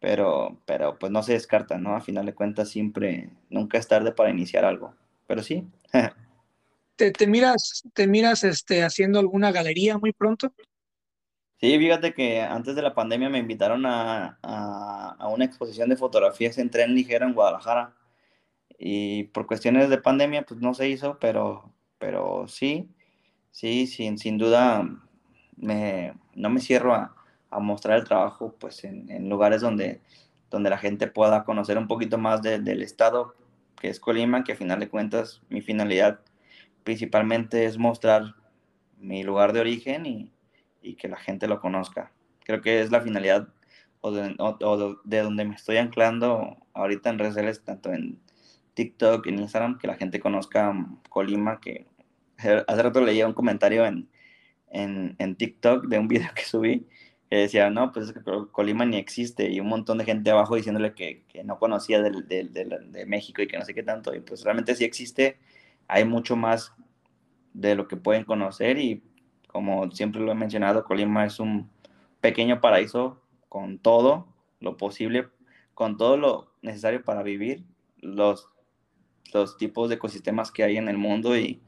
[0.00, 1.96] pero, pero pues no se descarta, ¿no?
[1.96, 4.94] A final de cuentas siempre, nunca es tarde para iniciar algo.
[5.26, 5.66] Pero sí.
[6.96, 10.52] ¿Te, te miras, te miras este, haciendo alguna galería muy pronto?
[11.62, 15.96] Sí, fíjate que antes de la pandemia me invitaron a, a, a, una exposición de
[15.96, 17.94] fotografías en tren ligero en Guadalajara.
[18.78, 22.90] Y por cuestiones de pandemia, pues no se hizo, pero, pero sí,
[23.52, 24.88] sí, sin, sin duda,
[25.56, 27.14] me, no me cierro a,
[27.50, 30.02] a mostrar el trabajo pues en, lugares donde,
[30.50, 33.36] donde la gente pueda conocer un poquito más de, del estado
[33.80, 36.20] que es Colima, que a final de cuentas mi finalidad
[36.84, 38.34] principalmente es mostrar
[38.98, 40.32] mi lugar de origen y,
[40.82, 42.12] y que la gente lo conozca.
[42.44, 43.48] Creo que es la finalidad
[44.00, 48.20] o de, o, o de donde me estoy anclando ahorita en redes sociales, tanto en
[48.74, 50.74] TikTok, en Instagram, que la gente conozca
[51.08, 51.86] Colima, que
[52.38, 54.08] hace rato leía un comentario en,
[54.70, 56.86] en, en TikTok de un video que subí,
[57.30, 58.20] que decía, no, pues es que
[58.50, 62.10] Colima ni existe, y un montón de gente abajo diciéndole que, que no conocía de,
[62.10, 65.38] de, México y que no sé qué tanto, y pues realmente sí existe,
[65.88, 66.72] hay mucho más
[67.54, 69.02] de lo que pueden conocer y
[69.52, 71.70] como siempre lo he mencionado, Colima es un
[72.22, 74.26] pequeño paraíso con todo
[74.60, 75.28] lo posible,
[75.74, 77.64] con todo lo necesario para vivir,
[77.98, 78.48] los,
[79.34, 81.62] los tipos de ecosistemas que hay en el mundo y,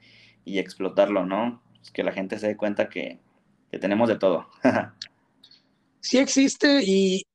[0.46, 1.62] y explotarlo, ¿no?
[1.92, 3.20] Que la gente se dé cuenta que,
[3.70, 4.48] que tenemos de todo.
[6.00, 7.26] sí existe y,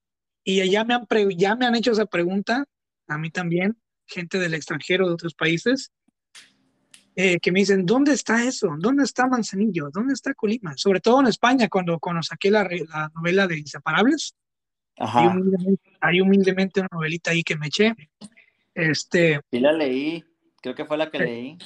[0.43, 1.05] y ya, me han
[1.37, 2.65] ya me han hecho esa pregunta,
[3.07, 3.77] a mí también,
[4.07, 5.91] gente del extranjero, de otros países,
[7.21, 8.73] eh, que me dicen, ¿dónde está eso?
[8.79, 9.89] ¿Dónde está Manzanillo?
[9.91, 10.71] ¿Dónde está Colima?
[10.77, 14.37] Sobre todo en España, cuando, cuando saqué la, la novela de Inseparables.
[14.95, 17.93] Hay humildemente, hay humildemente, una novelita ahí que me eché.
[18.73, 20.23] Este, sí la leí,
[20.61, 21.57] creo que fue la que eh, leí.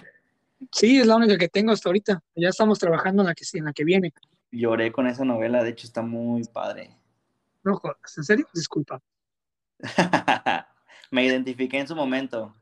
[0.72, 2.24] Sí, es la única que tengo hasta ahorita.
[2.36, 4.12] Ya estamos trabajando en la que, en la que viene.
[4.50, 6.98] Lloré con esa novela, de hecho está muy padre.
[7.64, 8.48] No jodas, ¿en serio?
[8.56, 9.00] Disculpa.
[11.12, 12.56] me identifiqué en su momento.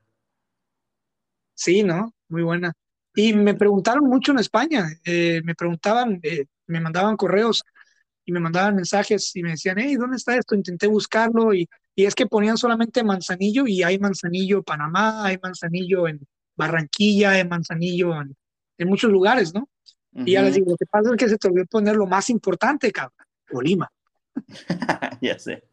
[1.62, 2.16] Sí, ¿no?
[2.28, 2.74] Muy buena.
[3.14, 7.64] Y me preguntaron mucho en España, eh, me preguntaban, eh, me mandaban correos
[8.26, 10.56] y me mandaban mensajes y me decían, hey, ¿dónde está esto?
[10.56, 16.08] Intenté buscarlo y, y es que ponían solamente Manzanillo y hay Manzanillo Panamá, hay Manzanillo
[16.08, 16.20] en
[16.56, 18.36] Barranquilla, hay Manzanillo en,
[18.80, 19.70] en muchos lugares, ¿no?
[20.14, 20.28] Uh -huh.
[20.28, 22.32] Y ya les digo, lo que pasa es que se te olvidó poner lo más
[22.32, 23.88] importante, cabrón, Colima.
[25.22, 25.64] ya sé.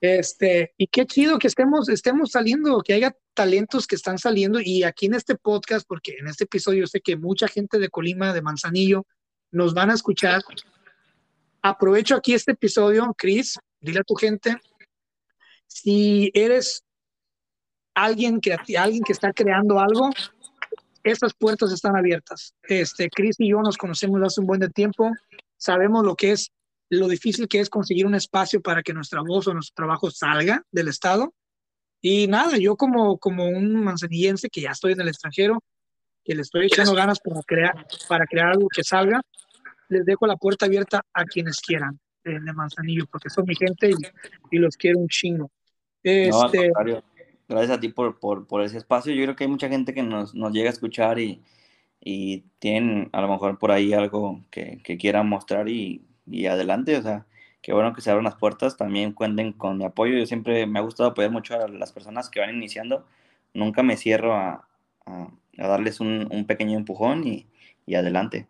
[0.00, 4.82] Este, y qué chido que estemos, estemos saliendo, que haya talentos que están saliendo y
[4.82, 8.42] aquí en este podcast, porque en este episodio sé que mucha gente de Colima, de
[8.42, 9.06] Manzanillo,
[9.50, 10.42] nos van a escuchar.
[11.62, 14.56] Aprovecho aquí este episodio, Cris, dile a tu gente,
[15.66, 16.84] si eres
[17.94, 20.10] alguien que, alguien que está creando algo,
[21.02, 22.54] estas puertas están abiertas.
[22.62, 25.10] Este, Cris y yo nos conocemos hace un buen de tiempo,
[25.56, 26.50] sabemos lo que es
[26.90, 30.62] lo difícil que es conseguir un espacio para que nuestra voz o nuestro trabajo salga
[30.70, 31.34] del Estado.
[32.00, 35.62] Y nada, yo como, como un manzanillense que ya estoy en el extranjero,
[36.24, 39.20] que le estoy echando ganas para crear, para crear algo que salga,
[39.88, 43.90] les dejo la puerta abierta a quienes quieran eh, de Manzanillo, porque son mi gente
[43.90, 43.94] y,
[44.50, 45.50] y los quiero un chingo.
[46.02, 46.70] Este...
[47.48, 49.14] Gracias a ti por, por, ese espacio.
[49.14, 51.44] Yo creo que hay mucha gente que nos, nos llega a escuchar y,
[52.00, 56.96] y tienen a lo mejor por ahí algo que, que quieran mostrar y, y, adelante.
[56.96, 57.26] O sea,
[57.62, 58.76] qué bueno que se abran las puertas.
[58.76, 60.16] También cuenten con mi apoyo.
[60.18, 63.06] Yo siempre me ha gustado apoyar mucho a las personas que van iniciando.
[63.54, 64.68] Nunca me cierro a,
[65.06, 67.46] a, darles un, un, pequeño empujón y,
[67.86, 68.46] y adelante.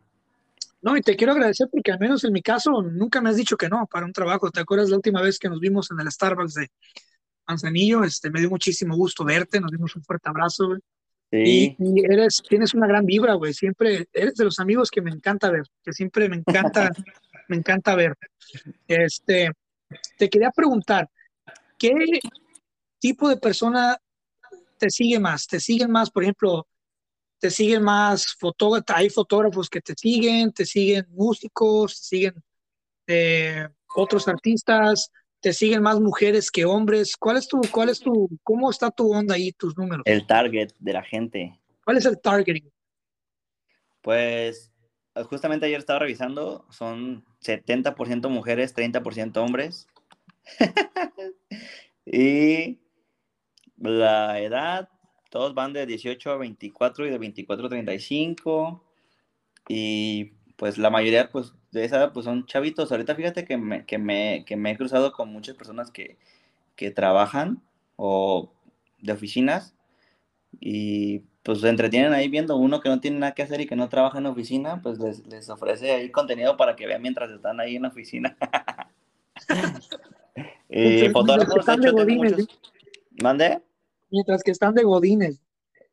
[0.82, 3.56] No, y te quiero agradecer porque al menos en mi caso nunca me has dicho
[3.56, 4.50] que no para un trabajo.
[4.50, 6.70] ¿Te acuerdas la última vez que nos vimos en el Starbucks de
[7.46, 8.04] Manzanillo?
[8.04, 10.80] Este, me dio muchísimo gusto verte, nos dimos un fuerte abrazo, güey.
[11.32, 11.76] Sí.
[11.78, 13.52] Y, eres, tienes una gran vibra, güey.
[13.52, 16.90] Siempre eres de los amigos que me encanta ver, que siempre me encanta,
[17.48, 18.14] me encanta ver.
[18.86, 19.50] Este,
[20.18, 21.08] te quería preguntar,
[21.78, 21.92] ¿qué
[22.98, 23.98] tipo de persona
[24.78, 25.46] te sigue más?
[25.46, 26.66] ¿Te siguen más, por ejemplo,
[27.38, 32.34] te siguen más fotógrafos, hay fotógrafos que te siguen, te siguen músicos, te siguen
[33.06, 37.16] eh, otros artistas, te siguen más mujeres que hombres.
[37.16, 40.02] ¿Cuál es tu, cuál es tu, cómo está tu onda ahí, tus números?
[40.06, 41.60] El target de la gente.
[41.84, 42.70] ¿Cuál es el targeting?
[44.00, 44.72] Pues
[45.24, 49.88] justamente ayer estaba revisando, son 70% mujeres, 30% hombres.
[52.06, 52.78] y
[53.78, 54.88] la edad,
[55.30, 58.84] todos van de 18 a 24 y de 24 a 35.
[59.68, 62.90] Y pues la mayoría pues de esa edad pues son chavitos.
[62.92, 66.18] Ahorita fíjate que me, que me, que me he cruzado con muchas personas que,
[66.76, 67.62] que trabajan
[67.96, 68.52] o
[69.00, 69.74] de oficinas
[70.60, 73.76] y pues se entretienen ahí viendo uno que no tiene nada que hacer y que
[73.76, 77.60] no trabaja en oficina, pues les, les ofrece ahí contenido para que vean mientras están
[77.60, 78.36] ahí en la oficina.
[80.68, 82.48] y fotógrafos, de hecho, muchos...
[83.22, 83.62] ¿Mande?
[84.10, 85.40] Mientras que están de godines.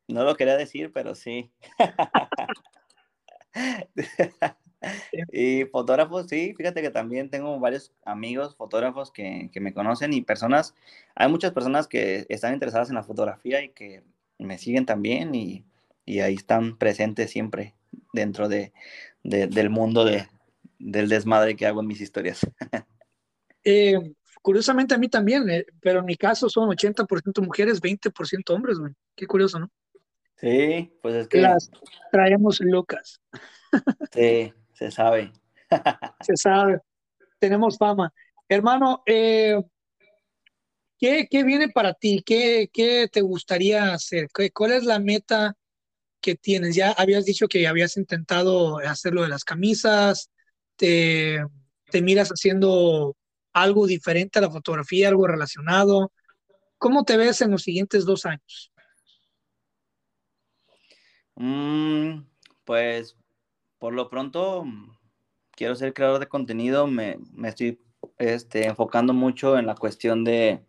[0.07, 1.51] No lo quería decir, pero sí.
[5.31, 10.21] y fotógrafos, sí, fíjate que también tengo varios amigos fotógrafos que, que, me conocen y
[10.21, 10.73] personas,
[11.13, 14.01] hay muchas personas que están interesadas en la fotografía y que
[14.37, 15.65] me siguen también y,
[16.05, 17.75] y ahí están presentes siempre
[18.13, 18.73] dentro de,
[19.23, 20.27] de, del mundo de,
[20.79, 22.45] del desmadre que hago en mis historias.
[23.63, 23.99] eh,
[24.41, 28.93] curiosamente a mí también, eh, pero en mi caso son 80% mujeres, 20% hombres, güey.
[29.15, 29.71] Qué curioso, ¿no?
[30.35, 31.41] Sí, pues es que...
[31.41, 31.71] Las
[32.11, 33.21] traemos locas.
[34.11, 35.31] Sí, se sabe.
[36.21, 36.79] se sabe.
[37.39, 38.13] Tenemos fama.
[38.47, 39.59] Hermano, eh,
[41.03, 42.23] ¿qué, ¿qué, viene para ti?
[42.25, 44.29] ¿Qué, ¿Qué te gustaría hacer?
[44.53, 45.57] ¿Cuál es la meta
[46.21, 46.77] que tienes?
[46.77, 50.31] Ya habías dicho que habías intentado hacer lo de las camisas,
[50.77, 51.45] te,
[51.91, 53.17] te miras haciendo
[53.51, 56.13] algo diferente a la fotografía, algo relacionado.
[56.77, 58.71] ¿Cómo te ves en los siguientes dos años?
[61.35, 62.21] Mm,
[62.63, 63.17] pues
[63.77, 64.63] por lo pronto
[65.51, 67.81] quiero ser creador de contenido, me, estoy
[68.17, 70.61] este, enfocando mucho en la cuestión de,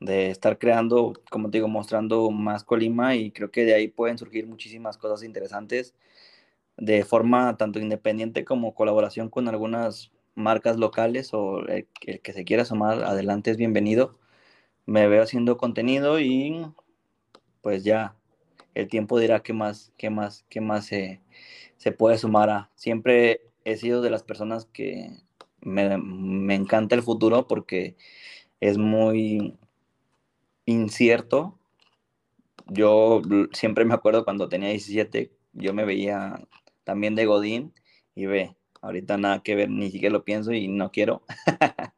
[0.00, 4.46] estar creando, como te digo, mostrando más Colima y creo que de ahí pueden surgir
[4.46, 5.94] muchísimas cosas interesantes
[6.78, 11.86] de forma tanto independiente como colaboración con algunas marcas locales o el,
[12.22, 14.18] que se quiera sumar adelante es bienvenido.
[14.86, 16.66] Me veo haciendo contenido y
[17.62, 18.16] pues ya
[18.74, 22.70] el tiempo dirá qué más, qué más, qué más se puede sumar a.
[22.74, 25.22] Siempre he sido de las personas que
[25.62, 27.96] me, me encanta el futuro porque
[28.60, 29.58] es muy
[30.66, 31.58] incierto.
[32.66, 36.46] Yo siempre me acuerdo cuando tenía 17, yo me veía
[36.84, 37.74] también de Godín
[38.14, 41.22] y ve, ahorita nada que ver, ni siquiera lo pienso y no quiero.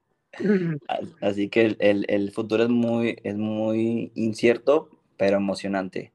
[1.21, 6.13] Así que el, el, futuro es muy, es muy incierto, pero emocionante.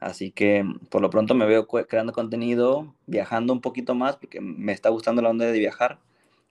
[0.00, 4.72] Así que por lo pronto me veo creando contenido, viajando un poquito más, porque me
[4.72, 6.00] está gustando la onda de viajar,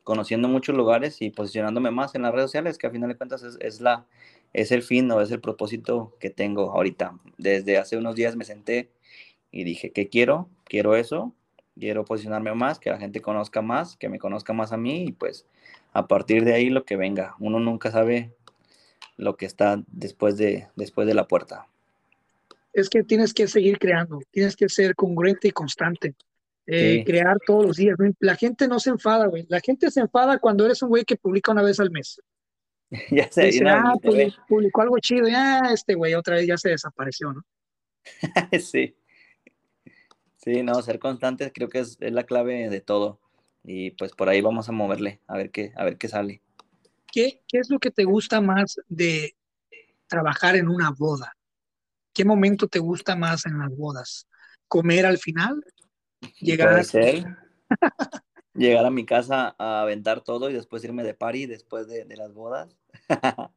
[0.08, 3.44] conociendo muchos lugares y posicionándome más en las redes sociales, que a final de cuentas
[3.44, 4.06] es, la,
[4.54, 7.20] es el fin o es el propósito que tengo ahorita.
[7.38, 8.90] Desde hace unos días me senté
[9.52, 10.48] y dije, ¿qué quiero?
[10.64, 11.34] Quiero eso,
[11.78, 15.12] quiero posicionarme más, que la gente conozca más, que me conozca más a mí y
[15.12, 15.46] pues
[15.92, 17.36] a partir de ahí lo que venga.
[17.40, 18.32] Uno nunca sabe
[19.18, 21.68] lo que está después de, después de la puerta.
[22.72, 26.16] Es que tienes que seguir creando, tienes que ser congruente y constante.
[26.70, 27.96] Eh, crear todos los días.
[28.20, 29.46] La gente no se enfada, güey.
[29.48, 32.22] La gente se enfada cuando eres un güey que publica una vez al mes.
[33.12, 33.52] ya sé.
[33.66, 33.94] ah,
[34.48, 35.30] publicó algo chido.
[35.30, 37.42] Ya, este güey otra vez ya se desapareció, ¿no?
[38.60, 38.98] sí.
[40.36, 43.22] Sí, no, ser constantes creo que es, la clave de todo.
[43.64, 46.42] Y pues por ahí vamos a moverle, a ver qué, a ver qué sale.
[47.12, 49.36] ¿Qué, ¿Qué es lo que te gusta más de
[50.08, 51.34] trabajar en una boda?
[52.14, 54.28] ¿Qué momento te gusta más en las bodas?
[54.68, 55.62] ¿Comer al final?
[56.40, 56.84] ¿Llegar,
[58.54, 62.18] Llegar a mi casa a aventar todo y después irme de party después de, de
[62.18, 62.76] las bodas.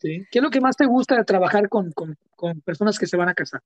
[0.00, 3.16] ¿Qué es lo que más te gusta de trabajar con, con, con personas que se
[3.16, 3.62] van a casar?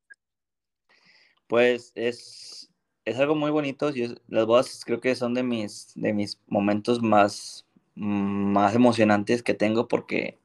[1.48, 2.70] Pues es,
[3.04, 3.90] es algo muy bonito.
[4.28, 9.88] las bodas creo que son de mis, de mis momentos más, más emocionantes que tengo
[9.88, 10.38] porque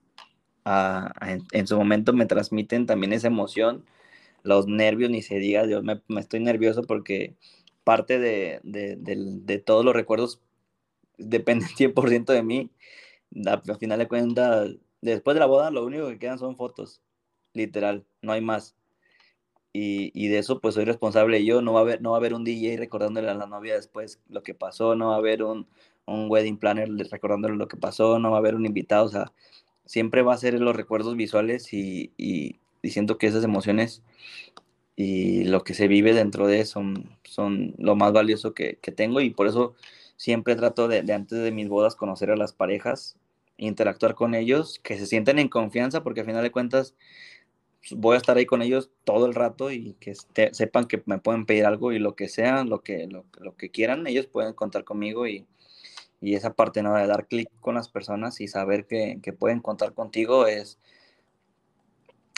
[0.65, 1.13] ah,
[1.51, 3.85] en, su momento me transmiten también esa emoción,
[4.41, 7.35] los nervios, ni se diga, yo me, estoy nervioso porque
[7.83, 10.41] parte de, de, todos los recuerdos
[11.17, 12.71] depende 100% de mí.
[13.45, 17.01] Al final de cuentas, después de la boda, lo único que quedan son fotos,
[17.53, 18.75] literal, no hay más.
[19.75, 22.19] Y, y, de eso pues soy responsable yo, no va, a haber, no va a
[22.19, 25.41] haber un DJ recordándole a la novia después lo que pasó, no va a haber
[25.41, 25.67] un,
[26.05, 29.33] un wedding planner recordándole lo que pasó, no va a haber un invitado, o sea,
[29.85, 34.03] siempre va a ser los recuerdos visuales y, y diciendo que esas emociones
[34.95, 38.91] y lo que se vive dentro de eso son, son lo más valioso que, que
[38.91, 39.75] tengo y por eso
[40.17, 43.17] siempre trato de, de, antes de mis bodas conocer a las parejas,
[43.57, 46.95] interactuar con ellos, que se sienten en confianza porque al final de cuentas
[47.91, 50.13] voy a estar ahí con ellos todo el rato y que
[50.51, 53.71] sepan que me pueden pedir algo y lo que sea, lo que, lo, lo que
[53.71, 55.45] quieran, ellos pueden contar conmigo y,
[56.21, 56.95] y esa parte ¿no?
[56.95, 60.79] de dar clic con las personas y saber que, que, pueden contar contigo es,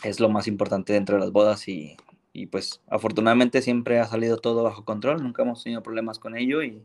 [0.03, 1.95] es lo más importante dentro de las bodas y,
[2.35, 6.63] y, pues afortunadamente siempre ha salido todo bajo control, nunca hemos tenido problemas con ello
[6.63, 6.83] y,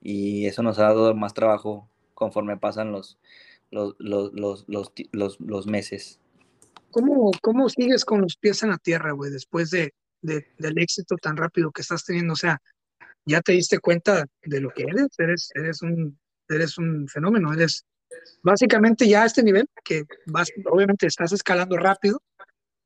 [0.00, 3.16] y eso nos ha dado más trabajo conforme pasan los,
[3.70, 6.18] los, los, los, los, meses.
[6.90, 11.16] ¿Cómo, ¿Cómo sigues con los pies en la tierra, güey, después de, de, del éxito
[11.16, 12.32] tan rápido que estás teniendo?
[12.32, 12.60] O sea,
[13.24, 16.18] ya te diste cuenta de lo que eres, eres, eres, un,
[16.48, 17.86] eres un fenómeno, eres
[18.42, 22.20] básicamente ya a este nivel, que vas, obviamente estás escalando rápido,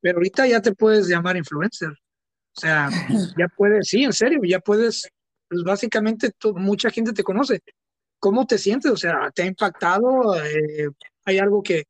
[0.01, 1.91] pero ahorita ya te puedes llamar influencer.
[1.91, 2.89] O sea,
[3.39, 5.09] ya puedes, sí, en serio, ya puedes,
[5.49, 7.61] pues básicamente mucha gente te conoce.
[8.19, 8.91] ¿Cómo te sientes?
[8.91, 10.35] O sea, ¿te ha impactado?
[10.43, 10.89] Eh,
[11.25, 11.85] ¿Hay algo que,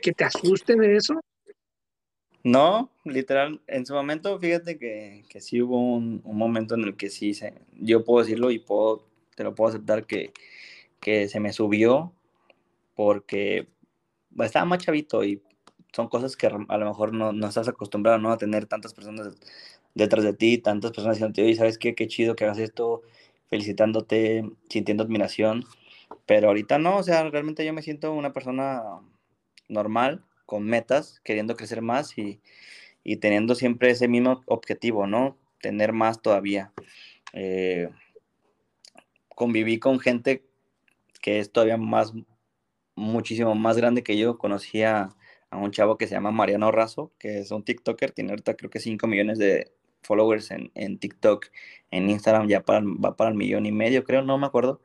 [0.00, 1.20] que te asuste de eso?
[2.44, 6.96] No, literal, en su momento, fíjate que, que sí hubo un, un, momento en el
[6.96, 9.06] que sí, se, yo puedo decirlo y puedo,
[9.36, 10.32] te lo puedo aceptar que,
[11.00, 12.12] que se me subió
[12.96, 13.68] porque
[14.40, 15.40] estaba más chavito y
[15.92, 18.32] son cosas que a lo mejor no, no estás acostumbrado ¿no?
[18.32, 19.34] a tener tantas personas
[19.94, 21.94] detrás de ti, tantas personas diciendo, oye, ¿sabes qué?
[21.94, 23.02] Qué chido que hagas esto,
[23.48, 25.64] felicitándote, sintiendo admiración.
[26.26, 28.82] Pero ahorita no, o sea, realmente yo me siento una persona
[29.68, 32.40] normal, con metas, queriendo crecer más y,
[33.04, 35.36] y teniendo siempre ese mismo objetivo, ¿no?
[35.60, 36.72] Tener más todavía.
[37.32, 37.88] Eh,
[39.28, 40.44] conviví con gente
[41.20, 42.12] que es todavía más,
[42.94, 44.38] muchísimo más grande que yo.
[44.38, 45.14] Conocí a,
[45.56, 48.80] un chavo que se llama Mariano Razo, que es un TikToker, tiene ahorita creo que
[48.80, 49.72] 5 millones de
[50.02, 51.46] followers en, en TikTok,
[51.90, 54.80] en Instagram ya para, va para el millón y medio, creo, no me acuerdo.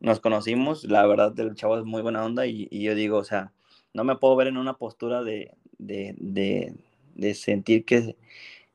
[0.00, 3.52] Nos conocimos, la verdad, el chavo es muy buena onda y, yo digo, o sea,
[3.94, 5.52] no me puedo ver en una postura de,
[7.34, 8.16] sentir que,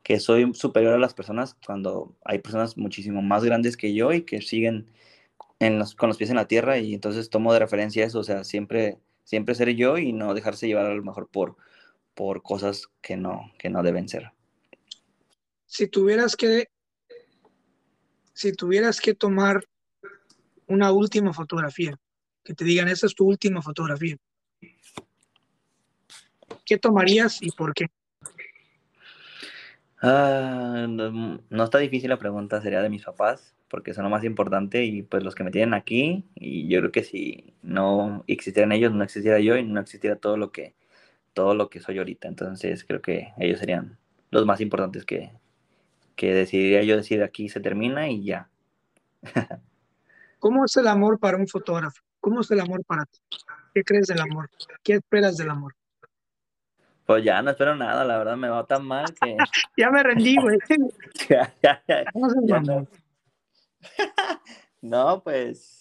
[0.04, 4.24] que, soy superior a las personas cuando hay personas muchísimo más grandes que yo y
[4.24, 4.88] que siguen
[5.60, 8.24] en los, con los pies en la tierra y entonces tomo de referencia eso, o
[8.24, 11.58] sea, siempre, siempre ser yo y no dejarse llevar a lo mejor por,
[12.14, 14.32] por cosas que no, que no deben ser.
[15.66, 16.68] Si tuvieras que,
[18.34, 19.64] si tuvieras que tomar
[20.68, 21.98] una última fotografía,
[22.44, 24.18] que te digan, esa es tu última fotografía,
[26.66, 27.88] ¿qué tomarías y por qué?
[30.02, 34.84] Ah, no, está difícil la pregunta, sería de mis papás, porque son lo más importante
[34.84, 38.92] y pues los que me tienen aquí, y yo creo que si no existieran ellos,
[38.92, 40.76] no existiera yo y no existiera todo lo que,
[41.34, 42.28] todo lo que soy ahorita.
[42.28, 43.98] Entonces creo que ellos serían
[44.30, 45.32] los más importantes que,
[46.18, 48.50] que decidiría yo decir aquí se termina y ya.
[50.40, 52.02] ¿Cómo es el amor para un fotógrafo?
[52.20, 53.20] ¿Cómo es el amor para ti?
[53.74, 54.50] ¿Qué crees del amor?
[54.84, 55.74] ¿Qué esperas del amor?
[57.06, 59.38] Pues ya no espero nada, la verdad me va tan mal que.
[59.78, 60.58] ya me rendí, güey.
[61.30, 62.86] ya, ya, ya, no.
[64.82, 65.80] no, pues.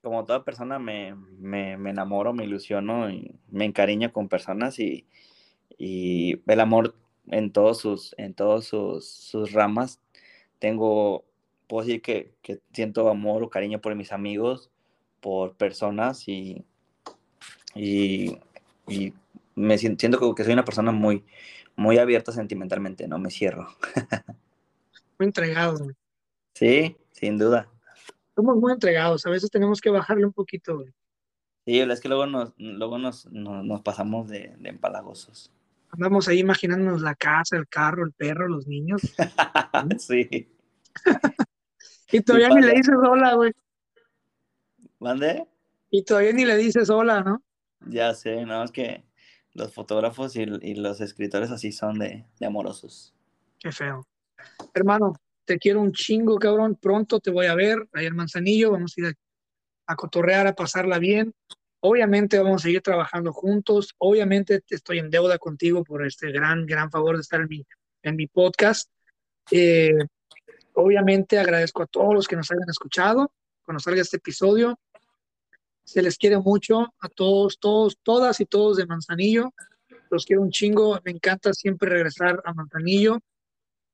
[0.00, 5.06] Como toda persona me, me, me, enamoro, me ilusiono y me encariño con personas y,
[5.76, 6.94] y el amor
[7.30, 10.00] en todos sus, en todos sus, sus ramas.
[10.58, 11.24] Tengo,
[11.66, 14.70] puedo decir que, que siento amor o cariño por mis amigos,
[15.20, 16.64] por personas y,
[17.74, 18.38] y,
[19.54, 21.24] me siento que soy una persona muy,
[21.76, 23.68] muy abierta sentimentalmente, no me cierro.
[25.18, 25.88] muy entregado.
[26.58, 27.70] Sí, sin duda.
[28.34, 30.84] Somos muy entregados, a veces tenemos que bajarle un poquito.
[31.64, 35.52] Sí, es que luego nos, luego nos, nos, pasamos de, de, empalagosos.
[35.90, 39.02] Andamos ahí imaginándonos la casa, el carro, el perro, los niños.
[39.98, 40.50] sí.
[42.10, 43.52] y todavía ni le dices hola, güey.
[44.98, 45.46] ¿Mande?
[45.90, 47.40] Y todavía ni le dices hola, ¿no?
[47.86, 49.04] Ya sé, no, es que
[49.52, 50.44] los fotógrafos y,
[50.74, 53.14] los escritores así son de, de amorosos.
[53.60, 54.04] Qué feo.
[54.74, 55.14] Hermano,
[55.48, 56.76] te quiero un chingo, cabrón.
[56.76, 58.70] Pronto te voy a ver ahí en Manzanillo.
[58.70, 59.16] Vamos a ir
[59.86, 61.34] a, cotorrear, a pasarla bien.
[61.80, 63.94] Obviamente vamos a seguir trabajando juntos.
[63.96, 67.66] Obviamente estoy en deuda contigo por este gran, gran favor de estar en mi,
[68.02, 68.90] en mi podcast.
[69.50, 69.96] Eh,
[70.74, 73.32] obviamente agradezco a todos los que nos hayan escuchado
[73.62, 74.78] cuando salga este episodio.
[75.82, 79.54] Se les quiere mucho a todos, todos, todas y todos de Manzanillo.
[80.10, 81.00] Los quiero un chingo.
[81.04, 83.18] Me encanta siempre regresar a Manzanillo.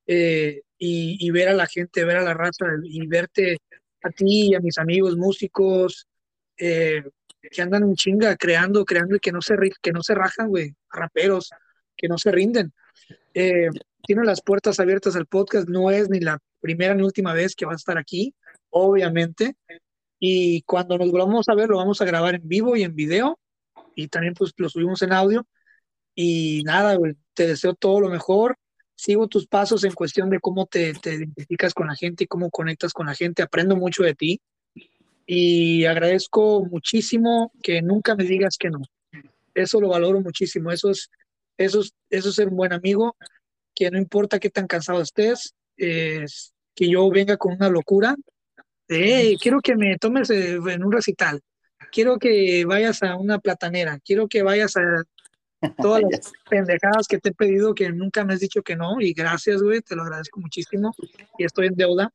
[0.06, 3.58] Eh, y, ver a la gente, ver a la raza y verte
[4.02, 6.06] a ti y a mis amigos músicos
[6.58, 7.02] eh,
[7.40, 10.74] que andan en chinga creando, creando y que no se, que no se rajan, güey,
[10.90, 11.50] raperos,
[11.96, 12.72] que no se rinden.
[13.32, 13.68] Eh,
[14.02, 17.64] tiene las puertas abiertas al podcast, no es ni la primera ni última vez que
[17.64, 18.34] vas a estar aquí,
[18.70, 19.56] obviamente.
[20.18, 23.38] Y cuando nos volvamos a ver, lo vamos a grabar en vivo y en video.
[23.94, 25.46] Y también pues lo subimos en audio.
[26.14, 28.56] Y nada, güey, te deseo todo lo mejor
[28.94, 32.92] sigo tus pasos en cuestión de cómo te, identificas con la gente y cómo conectas
[32.92, 33.42] con la gente.
[33.42, 34.40] Aprendo mucho de ti
[35.26, 38.80] y agradezco muchísimo que nunca me digas que no.
[39.54, 40.70] Eso lo valoro muchísimo.
[40.70, 41.10] Eso es,
[41.56, 43.16] eso eso ser un buen amigo,
[43.74, 48.16] que no importa qué tan cansado estés, es que yo venga con una locura.
[48.88, 51.40] De, quiero que me tomes eh, en un recital.
[51.90, 53.98] Quiero que vayas a una platanera.
[54.04, 55.04] Quiero que vayas a
[55.70, 59.00] todas las pendejadas que te he pedido que nunca me has dicho que no.
[59.00, 60.94] Y gracias, güey, te lo agradezco muchísimo.
[61.38, 62.12] Y estoy en deuda.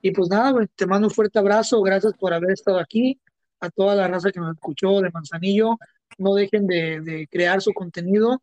[0.00, 1.82] Y pues nada, güey, te mando un fuerte abrazo.
[1.82, 3.20] Gracias por haber estado aquí.
[3.60, 5.76] A toda la raza que me escuchó de Manzanillo.
[6.18, 8.42] No dejen de, crear su contenido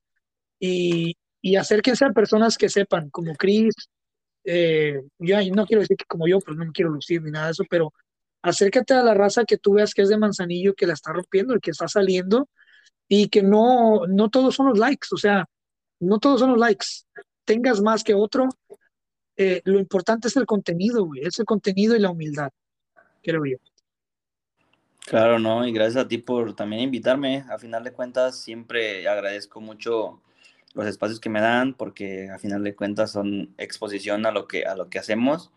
[0.59, 3.73] y, y acérquense a personas que sepan, como Chris.
[4.43, 7.47] Eh, yo no quiero decir que como yo, pues no me quiero lucir ni nada
[7.47, 7.93] de eso, pero
[8.43, 11.53] acércate a la raza que tú veas que es de Manzanillo, que la está rompiendo,
[11.53, 12.47] el que está saliendo
[13.07, 15.45] y que no, no todos son los likes, o sea,
[15.99, 16.85] no todos son los likes.
[17.45, 18.49] Tengas más que otro,
[19.37, 22.49] eh, lo importante es el contenido, güey, es el contenido y la humildad,
[23.21, 23.57] creo yo.
[25.05, 27.45] Claro, no, y gracias a ti por también invitarme.
[27.49, 30.21] A final de cuentas, siempre agradezco mucho
[30.73, 34.65] los espacios que me dan, porque a final de cuentas son exposición a lo que,
[34.65, 35.51] a lo que hacemos.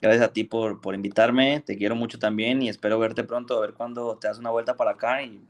[0.00, 3.60] Gracias a ti por, por invitarme, te quiero mucho también y espero verte pronto, a
[3.60, 5.40] ver cuándo te das una vuelta para acá y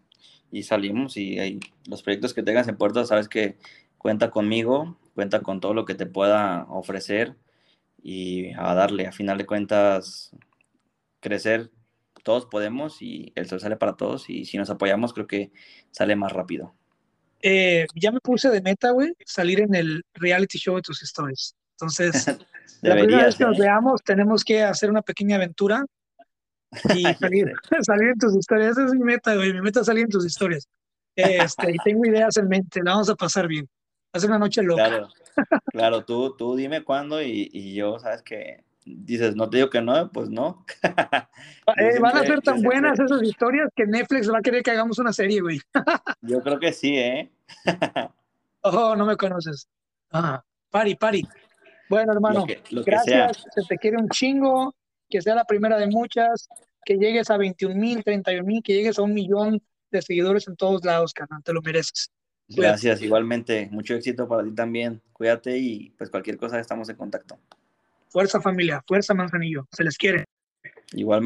[0.50, 3.56] y salimos y hay los proyectos que tengas en puerto, sabes que
[3.98, 7.36] cuenta conmigo, cuenta con todo lo que te pueda ofrecer
[8.02, 10.30] y a darle, a final de cuentas,
[11.20, 11.70] crecer,
[12.22, 15.52] todos podemos y el sol sale para todos y si nos apoyamos creo que
[15.90, 16.74] sale más rápido.
[17.42, 21.54] Eh, ya me puse de meta, güey, salir en el reality show de tus stories.
[21.72, 22.26] Entonces,
[22.82, 23.62] la primera vez que nos ¿eh?
[23.62, 25.84] veamos, tenemos que hacer una pequeña aventura
[26.94, 27.52] y salir,
[27.82, 28.72] salir en tus historias.
[28.72, 29.52] Esa es mi meta, güey.
[29.52, 30.68] Mi meta es salir en tus historias.
[31.14, 33.66] Este, y tengo ideas en mente, la vamos a pasar bien.
[34.12, 34.88] Hace una noche loca.
[34.88, 35.08] Claro,
[35.72, 39.82] claro tú, tú dime cuándo y, y yo, sabes que dices, no te digo que
[39.82, 40.64] no, pues no.
[41.76, 44.98] Eh, van a ser tan buenas esas historias que Netflix va a querer que hagamos
[44.98, 45.60] una serie, güey.
[46.20, 47.30] yo creo que sí, ¿eh?
[48.60, 49.68] oh, no me conoces.
[50.12, 51.26] Ah, pari, pari.
[51.88, 53.44] Bueno, hermano, gracias.
[53.54, 54.74] Se te quiere un chingo
[55.08, 56.48] que sea la primera de muchas,
[56.84, 60.56] que llegues a 21 mil, 31 mil, que llegues a un millón de seguidores en
[60.56, 62.10] todos lados, canal, te lo mereces.
[62.48, 63.68] Gracias, igualmente.
[63.72, 65.02] Mucho éxito para ti también.
[65.12, 67.38] Cuídate y pues cualquier cosa estamos en contacto.
[68.08, 70.24] Fuerza familia, fuerza Manzanillo, se les quiere.
[70.92, 71.25] Igualmente.